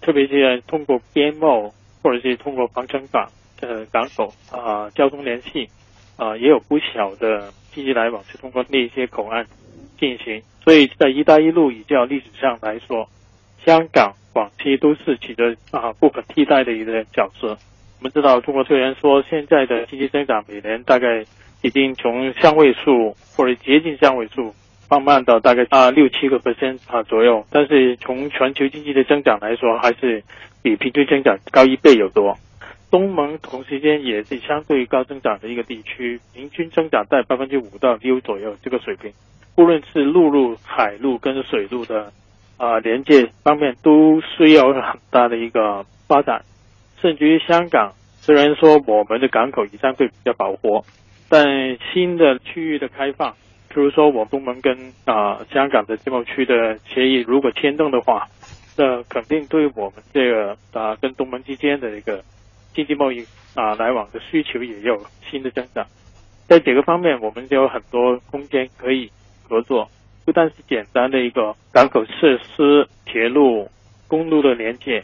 [0.00, 1.70] 特别是通过边贸
[2.02, 3.30] 或者是通过防城港
[3.60, 5.68] 的港口啊，交通联系
[6.16, 9.46] 啊，也有不小的经济来往是通过那些口岸
[10.00, 10.40] 进行。
[10.64, 13.06] 所以在“一带一路”以较历史上来说，
[13.66, 17.48] 香港、广西都是起着啊不可替代的一个角色。
[17.48, 21.22] 我们知道，中国虽然说现在的经济增长每年大概
[21.60, 24.54] 已经从双位数或者接近双位数。
[24.92, 30.22] 放慢到大概啊六七个 percent 啊左右，但是从全球经济的增长来说，还是
[30.62, 32.36] 比平均增长高一倍有多。
[32.90, 39.10] 东盟同时间也是相对高增长的一个地区，平均增长在百分之五到六左右这个水平。
[39.56, 42.12] 无论是陆路、海路跟水路的
[42.58, 46.42] 啊连接方面，都需要很大的一个发展。
[47.00, 50.84] 甚至于香港，虽然说我们的港口也相对比较饱和，
[51.30, 53.34] 但新的区域的开放。
[53.74, 58.28] 比如说，我东盟跟啊香港的自贸区的协议如果签订的话，
[58.76, 62.22] 那肯定对我们这个啊跟东盟之间的一个
[62.74, 65.86] 经济贸易啊来往的需求也有新的增长。
[66.46, 69.10] 在这个方面，我们就有很多空间可以
[69.48, 69.88] 合作，
[70.26, 73.70] 不但是简单的一个港口设施、铁路、
[74.06, 75.02] 公路的连接，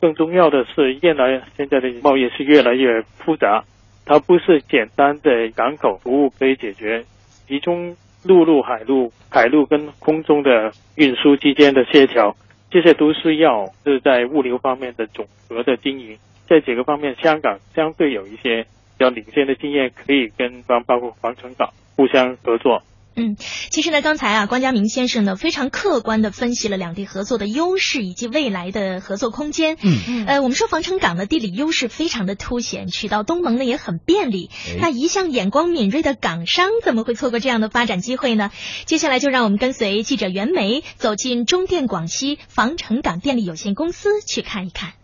[0.00, 3.64] 更重要的是，越来现在的贸易是越来越复杂，
[4.06, 7.04] 它不是简单的港口服务可以解决，
[7.48, 7.96] 其中。
[8.24, 12.34] 陆路、海路、海路跟空中的运输之间的协调，
[12.70, 16.18] 这些都是要是在物流方面的总和的经营。
[16.46, 18.68] 这几个方面，香港相对有一些比
[18.98, 22.82] 较领先的经验，可以跟包包括防城港互相合作。
[23.16, 23.36] 嗯，
[23.70, 29.76] 其实呢，刚才啊，关家明先生呢非常客观的分析了两地合作的优势以及未来的合作空间。
[29.80, 34.50] 嗯嗯，呃，我们说防城港的地理优势非常的凸显，去到东盟呢也很便利。
[34.80, 38.50] 那一向眼光敏锐的港商怎么会错过这样的发展机会呢？
[38.84, 44.94] 接下来就让我们跟随记者袁梅走进中电广西防城港电力有限公司去看一看。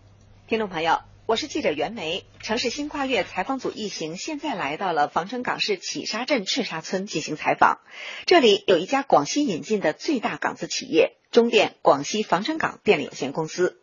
[0.47, 1.10] 听众朋友。
[1.31, 7.79] 我是记者袁梅，城市新跨越采访组一行现在来到了防城港市企沙镇赤沙村进行采访。
[8.25, 13.81] 这里有一家广西引进的最大港资企业——中电广西防城港电力有限公司，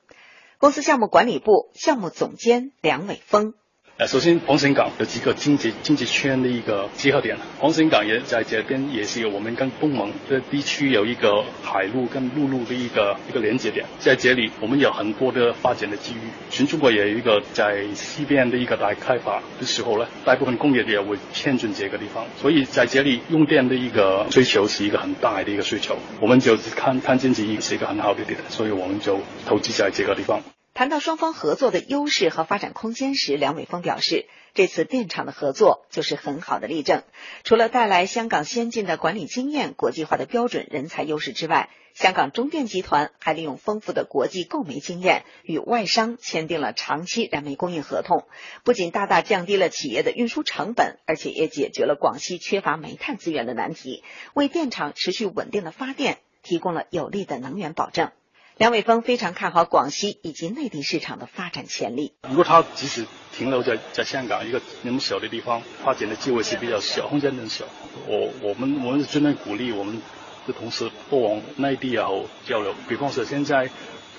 [0.59, 3.55] 公司项目管理部项目总监梁伟峰。
[3.99, 16.31] 呃，首先黄城港有几个经济经济圈的一个结合点，黄城港也在这边也是我们跟东盟的地区有一个海路跟陆路的一个一个连接点，在这里我们有很多的发展的机遇。
[16.49, 30.41] 全中国也有一个在西边的一个大开发的时候呢，大部分工业也会偏重这个地方，所以在这里用电的一个追求是一个很大的一个需求，我们就看看经济是一个很好的点，所以我们就投资在这个地方。
[30.79, 37.03] 谈到双方合作的优势和发展空间时，梁伟峰表示，这次电厂的合作就是很好的例证。
[37.43, 48.29] 除了带来香港先进的管理经验、国际化的标准、人才优势之外，香港中电集团还利用丰富的国际购煤经验，与外商签订了长期燃煤供应合同，
[48.63, 58.13] 不仅大大降低了企业的运输成本，而且也解决了广西缺乏煤炭资源的难题，为电厂持续稳定的发电提供了有力的能源保证。
[58.59, 62.15] 梁伟峰非常看好广西以及内地市场的发展潜力。
[62.29, 67.65] 如果他即使停留在在香港一个那么小的地方，发展的机会是比较小，空间很小。
[68.09, 70.03] 我我们我们是真的鼓励我们
[70.49, 72.09] 的同事不往内地啊
[72.45, 72.75] 交流。
[72.89, 73.71] 比方说现在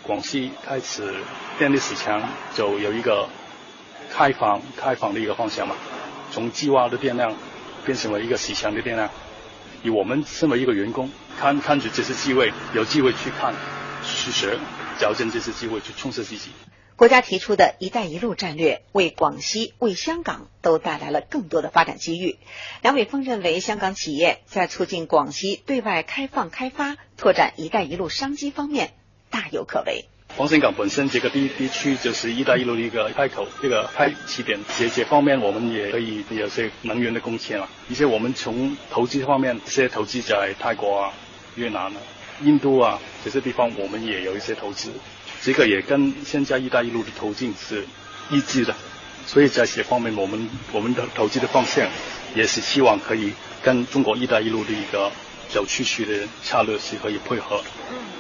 [0.04, 1.14] 广西开始
[1.58, 3.28] 电力市场就有一个
[4.10, 5.76] 开放开放的一个方向嘛，
[6.32, 7.36] 从计划的电量
[7.86, 9.10] 变成了一个市场的电量。
[9.84, 13.54] 以我们身为一个员工，看看着这些机会，有机会去看。
[14.16, 14.58] 去学，
[15.00, 16.50] 找准这次机会去充实自己。
[16.96, 22.38] 国家提出的一带一路战略，为广西、为香港都带来了更多的发展机遇。
[22.82, 28.92] 梁伟峰认为，香港企业在促进广西对外开放开发、拓展一带一路商机方面
[29.30, 30.06] 大有可为。
[30.36, 37.70] 黄山港本身这个地地区就是一带一路的一个开口，这个开起点，这这方面我们也可以有些能源的贡献了。
[37.88, 41.14] 一些我们从投资方面，这些投资在泰国啊、
[41.56, 41.94] 越南啊。
[42.44, 44.90] 印度啊，这些地方我们也有一些投资，
[45.42, 47.86] 这个也跟现在“一带一路”的途径是
[48.30, 48.76] 一致的，
[49.26, 51.90] 所以在这方面，我们我们的投资的方向
[52.36, 55.12] 也是希望可以跟中国“一带一路”的一个
[55.50, 57.62] 走出去的策略是可以配合，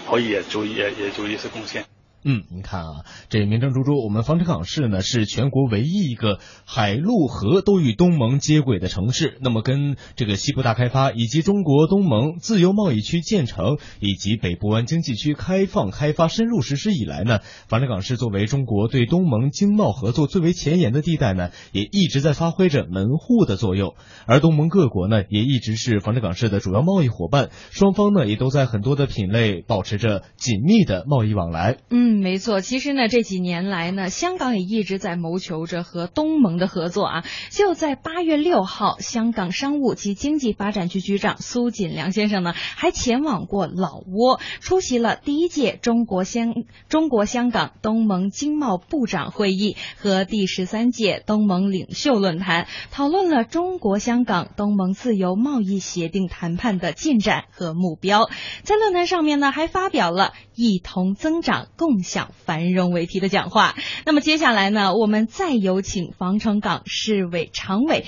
[0.09, 1.88] 可以也做也也做一些贡献。
[2.24, 9.38] 嗯，你看啊，这名正珠珠，我们防城港市呢是全国唯一一个海陆河都与东盟接轨的城市。
[9.39, 17.39] 那么，跟这个西部大开发以及中国东盟自由贸易区建成以及北部湾经济区开放开发深入实施以来呢，
[17.70, 23.95] 防城港市作为中国对东盟经贸合作最为前沿的地带呢，也一直在发挥着门户的作用。
[24.26, 31.78] 而东盟各国呢，也一直是防城港市的主要贸易伙伴，双方呢也都在很多的品类保持着紧密的贸易往来。
[31.89, 32.09] 嗯。
[32.10, 32.60] 嗯，没错。
[32.60, 37.24] 其实呢，这几年来呢，香港也一直在谋求着和东盟的合作啊。
[37.51, 46.55] 就在八月六号，香港商务及经济发展局局长苏锦良先生呢，还前往过老挝，出席了第一届中国香
[46.88, 58.32] 中国香港东盟经贸部长会议和第十三届东盟领袖论坛，讨论了中国香港东盟自由贸易协定谈判的进展和目标。
[58.64, 61.99] 在论坛上面呢，还发表了一同增长共。
[62.10, 63.76] 享繁荣为题的讲话。
[64.05, 68.05] 那么接下来呢，我们再有请防城港市委常委、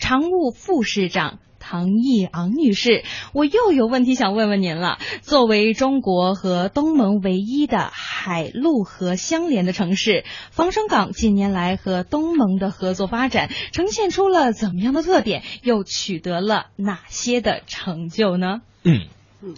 [0.00, 3.04] 常务副市长唐义昂女士。
[3.32, 4.98] 我又有问题想问问您了。
[5.20, 15.42] 作为中国和东盟唯一的海陆河相连的城市，防城港近年来和东盟的合作发展呈现出了怎么样的特点？
[15.62, 18.62] 又取得了哪些的成就呢？
[18.84, 19.06] 嗯
[19.42, 19.54] 嗯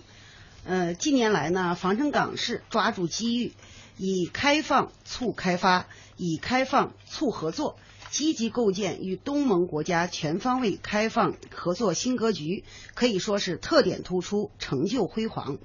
[0.67, 3.53] 呃，近年来呢，防城港市抓住机遇。
[3.99, 5.87] 以开放促开发，
[6.19, 7.79] 以开放促合作，
[8.11, 12.65] 积极构建与东盟国家全方位开放合作新格局，
[12.95, 15.57] 可以说是特点突出，成就辉煌。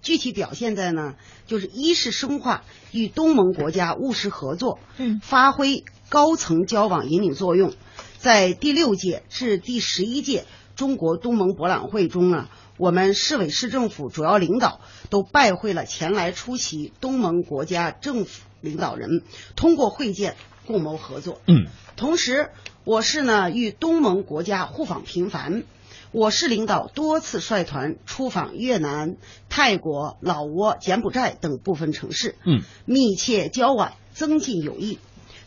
[0.00, 1.14] 具体表现在呢，
[1.46, 7.72] 就是一是深化与东盟国家务实合作，嗯，发挥高层交往引领作用。
[8.18, 10.44] 在第六届至第十一届
[10.76, 12.48] 中国东盟博览会中呢。
[12.82, 19.22] 我们市委市政府主要领导都拜会了前来出席东盟国家政府领导人，
[19.54, 20.34] 通过会见
[20.66, 21.40] 共谋合作。
[21.46, 21.66] 嗯，
[21.96, 22.50] 同时，
[22.82, 25.62] 我市呢与东盟国家互访频繁，
[26.10, 29.14] 我市领导多次率团出访越南、
[29.48, 34.98] 泰国、老挝、柬埔寨等部分城市，嗯，密切交往，增进友谊。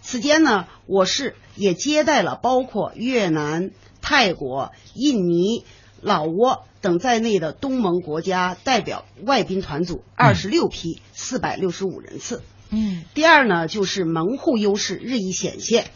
[0.01, 3.71] 此间呢，我市也接待了包括越南、
[4.01, 5.65] 泰国、印尼。
[6.05, 12.43] 老挝等在内的东盟国家代表外宾团组二十六批四百六十五人次。
[12.69, 15.87] 嗯，第二呢，就是门户优势日益显现。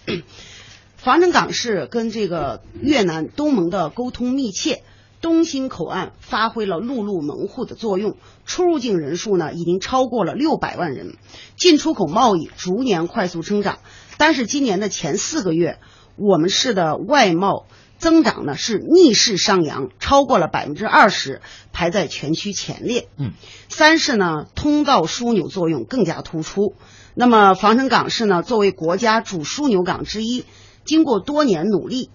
[0.97, 4.81] 防城港市跟这个越南东盟的沟通密切，
[5.21, 11.17] 东兴口岸发挥了陆路门户的作用，出入境人数呢已经超过了六百万人，
[11.55, 13.77] 进出口贸易逐年快速增长。
[14.17, 15.77] 但是今年的前四个月，
[16.15, 17.67] 我们市的外贸。
[17.99, 21.41] 增长呢是逆势上扬，超过了百分之二十，
[21.73, 23.09] 排在全区前列。
[23.17, 23.33] 嗯，
[23.67, 26.73] 三是呢通道枢纽作用更加突出。
[27.13, 30.45] 那么防城港市呢作为国家主枢纽港之一，
[30.85, 32.09] 经过多年努力，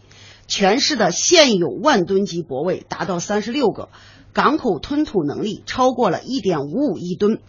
[0.46, 3.90] 全市的现有万吨级泊位达到三十六个，
[4.32, 7.40] 港口吞吐能力超过了一点五五亿吨。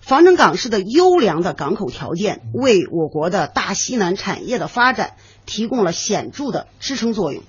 [0.00, 5.14] 防城港市的优良的港口条件，为我国的大西南产业的发展
[5.46, 7.42] 提供了显著的支撑作用。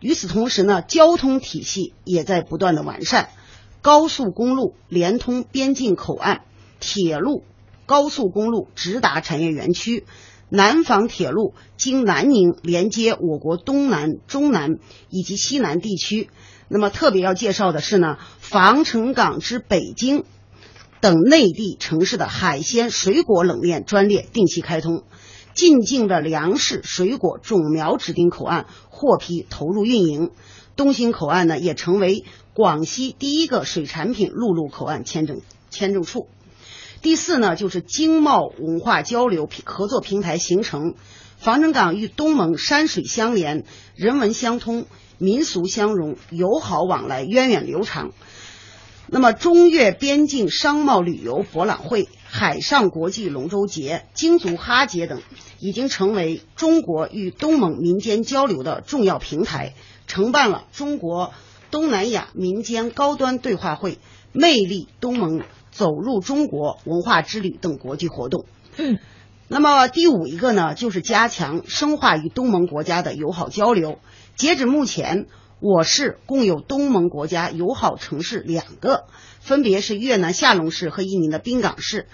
[0.00, 3.28] 与此同时呢，交通体系也在不断的完善，
[3.82, 6.40] 高速公路连通边境口岸，
[6.80, 7.44] 铁路、
[7.86, 10.04] 高速公路直达产业园区，
[10.48, 16.30] 南方铁路经南宁连接我国东南、中南以及西南地区。
[16.66, 20.24] 那么特别要介绍的是呢，防城港至北京
[21.00, 25.04] 等内地城市的海鲜、水果冷链专列定期开通。
[25.54, 30.30] 进境的粮食、水果种苗指定口岸获批投入运营，
[30.76, 32.24] 东兴口岸呢也成为
[32.54, 35.40] 广西第一个水产品陆路口岸签证
[35.70, 36.28] 签证处。
[37.00, 40.94] 第四呢，就是经贸文化交流合作平台形成，
[41.36, 43.64] 防城港与东盟山水相连，
[43.96, 44.86] 人文相通，
[45.18, 48.12] 民俗相融，友好往来源远流长。
[49.08, 52.08] 那么，中越边境商贸旅游博览会。
[52.34, 55.20] 海上国际龙舟节、京族哈节等，
[55.60, 59.74] 已经成为中国与东盟民间交流的重要平台，
[60.06, 61.34] 承办了中国
[61.70, 63.98] 东南亚民间高端对话会、
[64.32, 68.46] 魅力东盟走入中国文化之旅等国际活动。
[68.78, 68.98] 嗯，
[69.48, 73.98] 那么第五一个呢，就是加强深化与东盟国家的友好交流。
[74.36, 75.26] 截止目前，
[75.62, 79.04] 我市共有东盟国家友好城市两个。
[79.38, 82.06] 分别是越南下龙市和印尼的宾港市，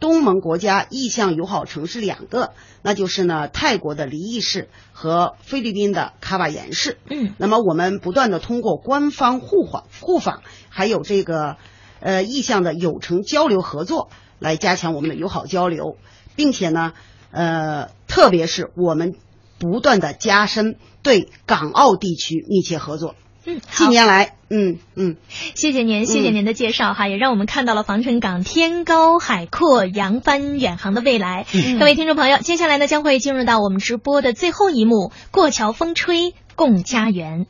[0.00, 6.98] 东盟国家意向友好城市两个，那就是呢泰国的离异市和菲律宾的卡瓦延市。
[7.08, 11.56] 嗯，那么我们不断的通过官方互访、互访，还有这个
[12.00, 15.96] 呃意向的友城交流合作，来加强我们的友好交流，
[16.36, 16.92] 并且呢
[17.30, 19.16] 呃特别是我们
[19.60, 23.14] 不断的加深对港澳地区密切合作。
[23.44, 25.16] 嗯，近年来，嗯嗯，
[25.54, 31.46] 谢谢您，谢谢您的介绍哈，也让我们看到了防城港天高海阔、扬帆远航的未来。
[31.54, 37.46] 嗯各位听众朋友，接下来呢将会进入到我们直播的最后一幕——过桥风吹共家园。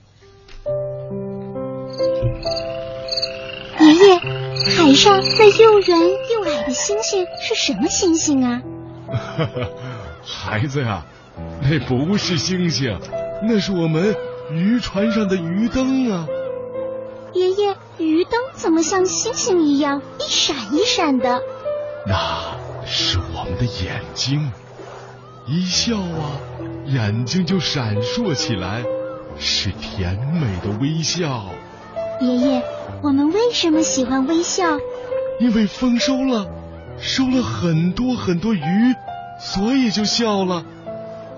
[3.80, 4.18] 爷爷，
[4.76, 8.60] 海上那又圆又矮的星星是什么星星啊？
[10.22, 11.06] 孩子呀，
[11.62, 12.98] 那不是星星，
[13.42, 14.14] 那是我们
[14.50, 16.26] 渔船上的鱼灯啊。
[17.32, 21.40] 爷爷，鱼灯怎么像星星一样一闪一闪的？
[22.06, 24.50] 那是我们的眼睛，
[25.46, 26.40] 一笑啊，
[26.86, 28.82] 眼睛就闪烁起来，
[29.38, 31.44] 是甜美的微笑。
[32.20, 32.62] 爷爷，
[33.02, 34.64] 我们为什么喜欢微笑？
[35.38, 36.46] 因为丰收了，
[36.98, 38.94] 收了很多很多鱼，
[39.38, 40.64] 所以就笑了。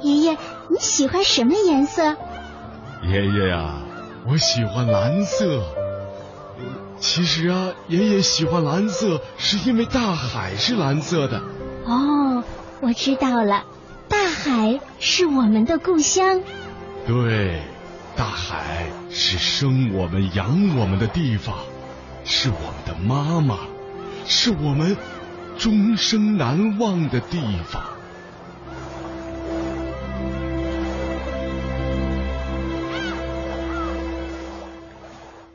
[0.03, 0.39] 爷爷，
[0.69, 2.17] 你喜欢什么颜色？
[3.03, 3.75] 爷爷呀，
[4.27, 5.63] 我喜欢蓝色。
[6.99, 11.41] 其实啊，爷爷喜欢蓝色，是因为大海是蓝色的。
[11.85, 12.45] 哦，
[12.81, 13.65] 我知道了，
[14.09, 16.43] 大海是我们的故乡。
[17.07, 17.61] 对，
[18.15, 21.57] 大海是生我们、养我们的地方，
[22.25, 23.59] 是我们的妈妈，
[24.27, 24.97] 是我们
[25.59, 27.83] 终生难忘的地方。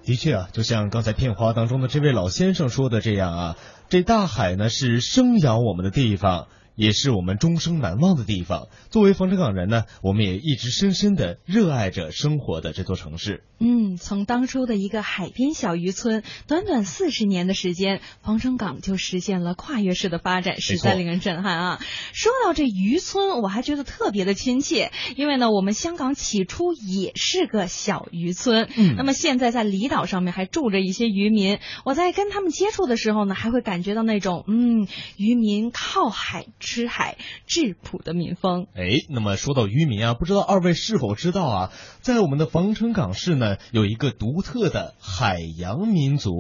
[0.08, 3.58] 的确啊，就像刚才片花当中的这位老先生说的这样啊，
[3.90, 6.48] 这大海呢是生养我们的地方，
[6.78, 8.70] 也是我们终生难忘的地方。
[8.90, 13.44] 作为防城港人呢，我们也一直深深的热爱着生活的这座城市。
[13.60, 21.80] 嗯，从当初的一个海边小渔村，短短四十年的时间，防城港就实现了跨越式的发展，实在令人震撼啊！
[22.14, 38.68] 说到这渔村，我还觉得特别的亲切，因为呢，我们香港起初也是个小渔村，嗯那么现在在离岛上面还住着一些渔民，我在跟他们接触的时候呢，还会感觉到那种嗯，渔民靠海吃海质朴的民风。
[38.76, 46.34] 哎，那么说到渔民啊，不知道二位是否知道啊，在我们的防城港市呢，有一个独特的海洋民族，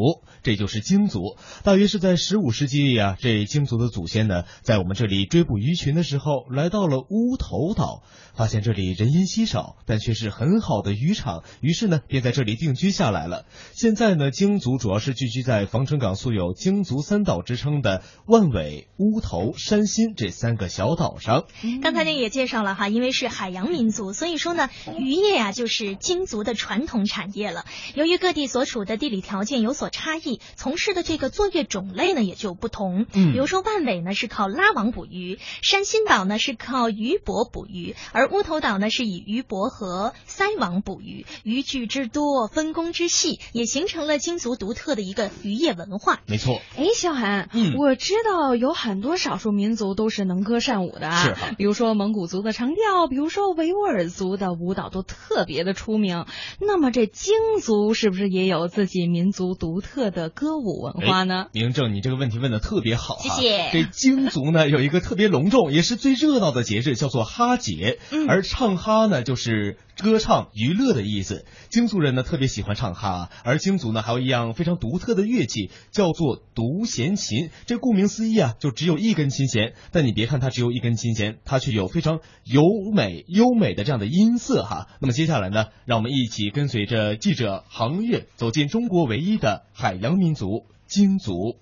[0.43, 1.37] 这就是鲸族。
[1.63, 8.03] 大约是在十五世纪啊，这鲸族的祖先呢，在我们这里追捕鱼群的时候，来到了乌头岛，
[8.35, 13.45] 发现这里人烟稀少，但却是很好的渔场，于是呢，便在这里定居下来了。
[13.71, 21.45] 现在呢，鲸族主要是聚居在防城港素有“鲸族三岛”之称的万尾、乌头、山心这三个小岛上。
[21.81, 27.63] 刚才呢也介绍了哈，因为是海洋民族，所以说呢，渔业啊就是鲸族的传统产业了。
[27.95, 33.05] 由于各地所处的地理条件有所差异，从事的这个作业种类呢也就不同。
[33.13, 46.19] 嗯比如说万尾呢是靠拉网捕鱼，山心岛呢是靠鱼泊捕鱼，而乌头岛呢是以鱼泊和塞网捕鱼，渔具之多，分工之细，也形成了鲸族独特的一个渔业文化。
[46.25, 51.21] 没错，哎，小韩，嗯我知道有很多少数民族都都是能歌善舞的啊。
[51.21, 56.25] 是比如说蒙古族的长调，比如说维吾尔族的舞蹈都特别的出名。
[56.61, 61.47] 那么这京族是不是也有自己民族独特的歌舞文化呢？
[61.51, 67.99] 明正，你这个问题问的特别好啊、谢谢这京族呢有一个特别隆重，也是最热闹的节日，叫做哈节。
[68.09, 71.45] 嗯而唱哈呢就是歌唱娱乐的意思。
[71.69, 77.49] 京族人呢特别喜欢唱哈，而京族呢还有一样非常独特的乐器，叫做独弦琴。
[77.65, 82.61] 这顾名思义啊，就只有一根琴弦，但你别看它只有一根琴弦，它却有非常优
[82.93, 84.87] 美优美的这样的音色哈。
[84.99, 91.57] 那么接下来呢，让我们一起跟随着记者航月走进中国唯一的海洋民族京族。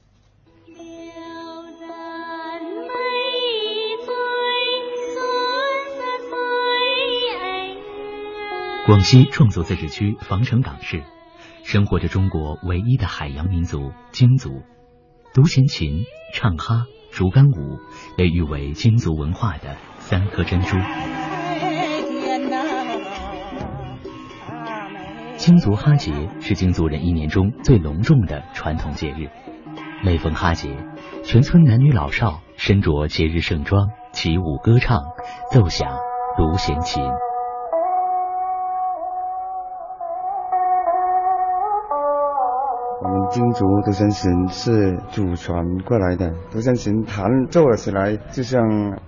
[8.86, 11.01] 广西壮族自治区防城港市，
[11.63, 14.61] 生活着中国唯一的海洋民族京族。
[15.33, 16.03] 独弦琴、
[16.36, 17.79] 唱哈、竹竿舞
[18.15, 20.77] 被誉为京族文化的三颗珍珠。
[25.38, 29.31] 京族哈节是京族人一年中最隆重的传统节日。
[30.03, 30.77] 每逢哈节，
[31.23, 34.99] 全村男女老少身着节日盛装，起舞歌唱，
[35.51, 35.89] 奏响
[36.38, 37.03] 独弦琴。
[43.26, 48.61] 我们京族独弦琴是祖传过来的，独弦琴弹奏了起来，就像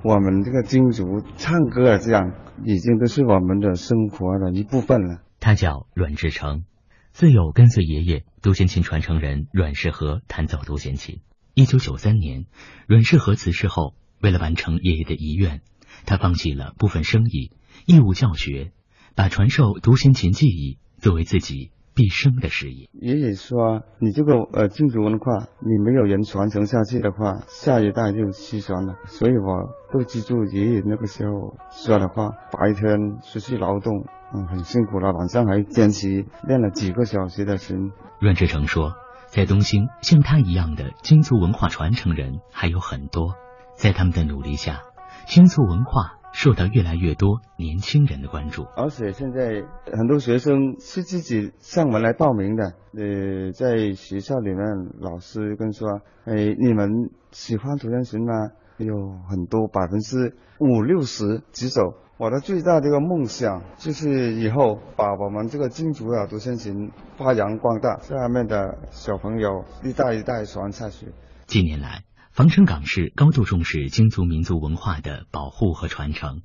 [0.03, 1.03] 我们这个京族
[1.37, 2.33] 唱歌了这样，
[2.65, 5.21] 已经都是我们的生活的一部分了。
[5.39, 6.63] 他叫阮志成，
[7.11, 11.21] 自幼跟随爷爷独弦琴传承人阮世和弹奏独弦琴。
[11.53, 12.45] 一九九三年，
[12.87, 15.61] 阮世和辞世后，为了完成爷爷的遗愿，
[16.07, 17.51] 他放弃了部分生意，
[17.85, 18.71] 义务教学，
[19.13, 22.89] 把传授独弦琴技艺作为自己毕生的事业。
[22.93, 37.91] 爷爷说：“你这个呃京族文化，你没有人传承下去的话，下一代就失传了。”所以我都记住爷爷那个时候说的话：白天出去劳动，嗯，很辛苦了，晚上还坚持练了几个小时的琴。
[38.19, 38.93] 阮志成说，
[39.25, 43.33] 在东兴，像他一样的京族文化传承人还有很多，
[43.75, 44.83] 在他们的努力下，
[45.25, 48.63] 京族文化受到越来越多年轻人的关注。
[48.75, 52.73] 而且现在很多学生是自己上门来报名的。
[52.93, 54.59] 呃，在学校里面，
[54.99, 58.93] 老师跟说：“哎，你们喜欢独弦琴吗？”有
[59.27, 61.95] 很多百分之五六十举手。
[62.19, 71.07] 我的最大的一个梦想就是以后把我们这个京族的独弦琴发扬光大，下面的小朋友一代一代传下去。
[71.47, 72.03] 近年来，
[72.37, 76.43] 防城港市高度重视京族民族文化的保护和传承。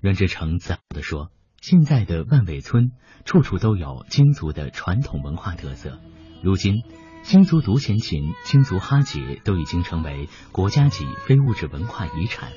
[0.00, 1.30] 阮志成自豪地说
[1.62, 2.90] ：“现在的万尾村
[3.24, 6.00] 处处都有京族的传统文化特色。
[6.42, 6.82] 如今，
[7.22, 12.50] 京族独弦琴、京族哈节都已经成为国家级非物质文化遗产。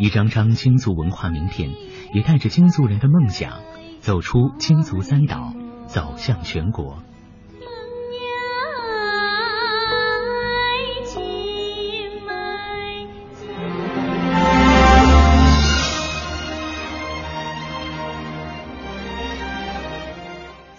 [0.00, 1.70] 一张张京族文化名片，
[2.14, 3.60] 也带着京族人的梦想，
[4.00, 5.54] 走出京族三岛，
[5.86, 7.00] 走向全国。”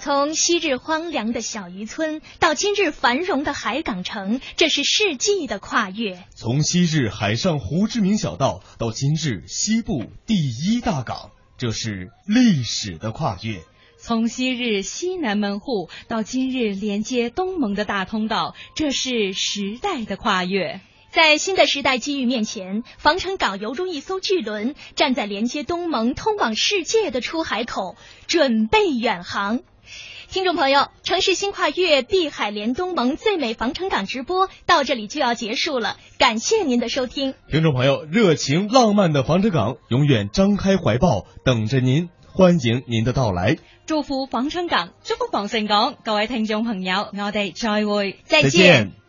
[0.10, 6.24] 从昔日荒凉的小渔村到今日繁荣的海港城，这是世纪的跨越。
[6.34, 11.30] 从昔日海上胡志明小道到今日西部第一大港，
[11.60, 13.62] 这是历史的跨越。
[14.00, 20.82] 从昔日西南门户到今日连接东盟的大通道，这是时代的跨越。
[21.12, 27.96] 在新的时代机遇面前，防城港犹如一艘巨轮，站在连接东盟、通往世界的出海口，
[28.26, 29.62] 准备远航。
[30.30, 37.34] 听众朋友，城市新跨越碧海连东盟最美防城港直播到这里就要结束了，感谢您的收听。
[37.50, 43.58] 听众朋友，热情浪漫的防城港永远张开怀抱等着您，欢迎您的到来。
[43.88, 49.00] 祝福防城港，祝福防城港，各位听众朋友，我哋再会，再見。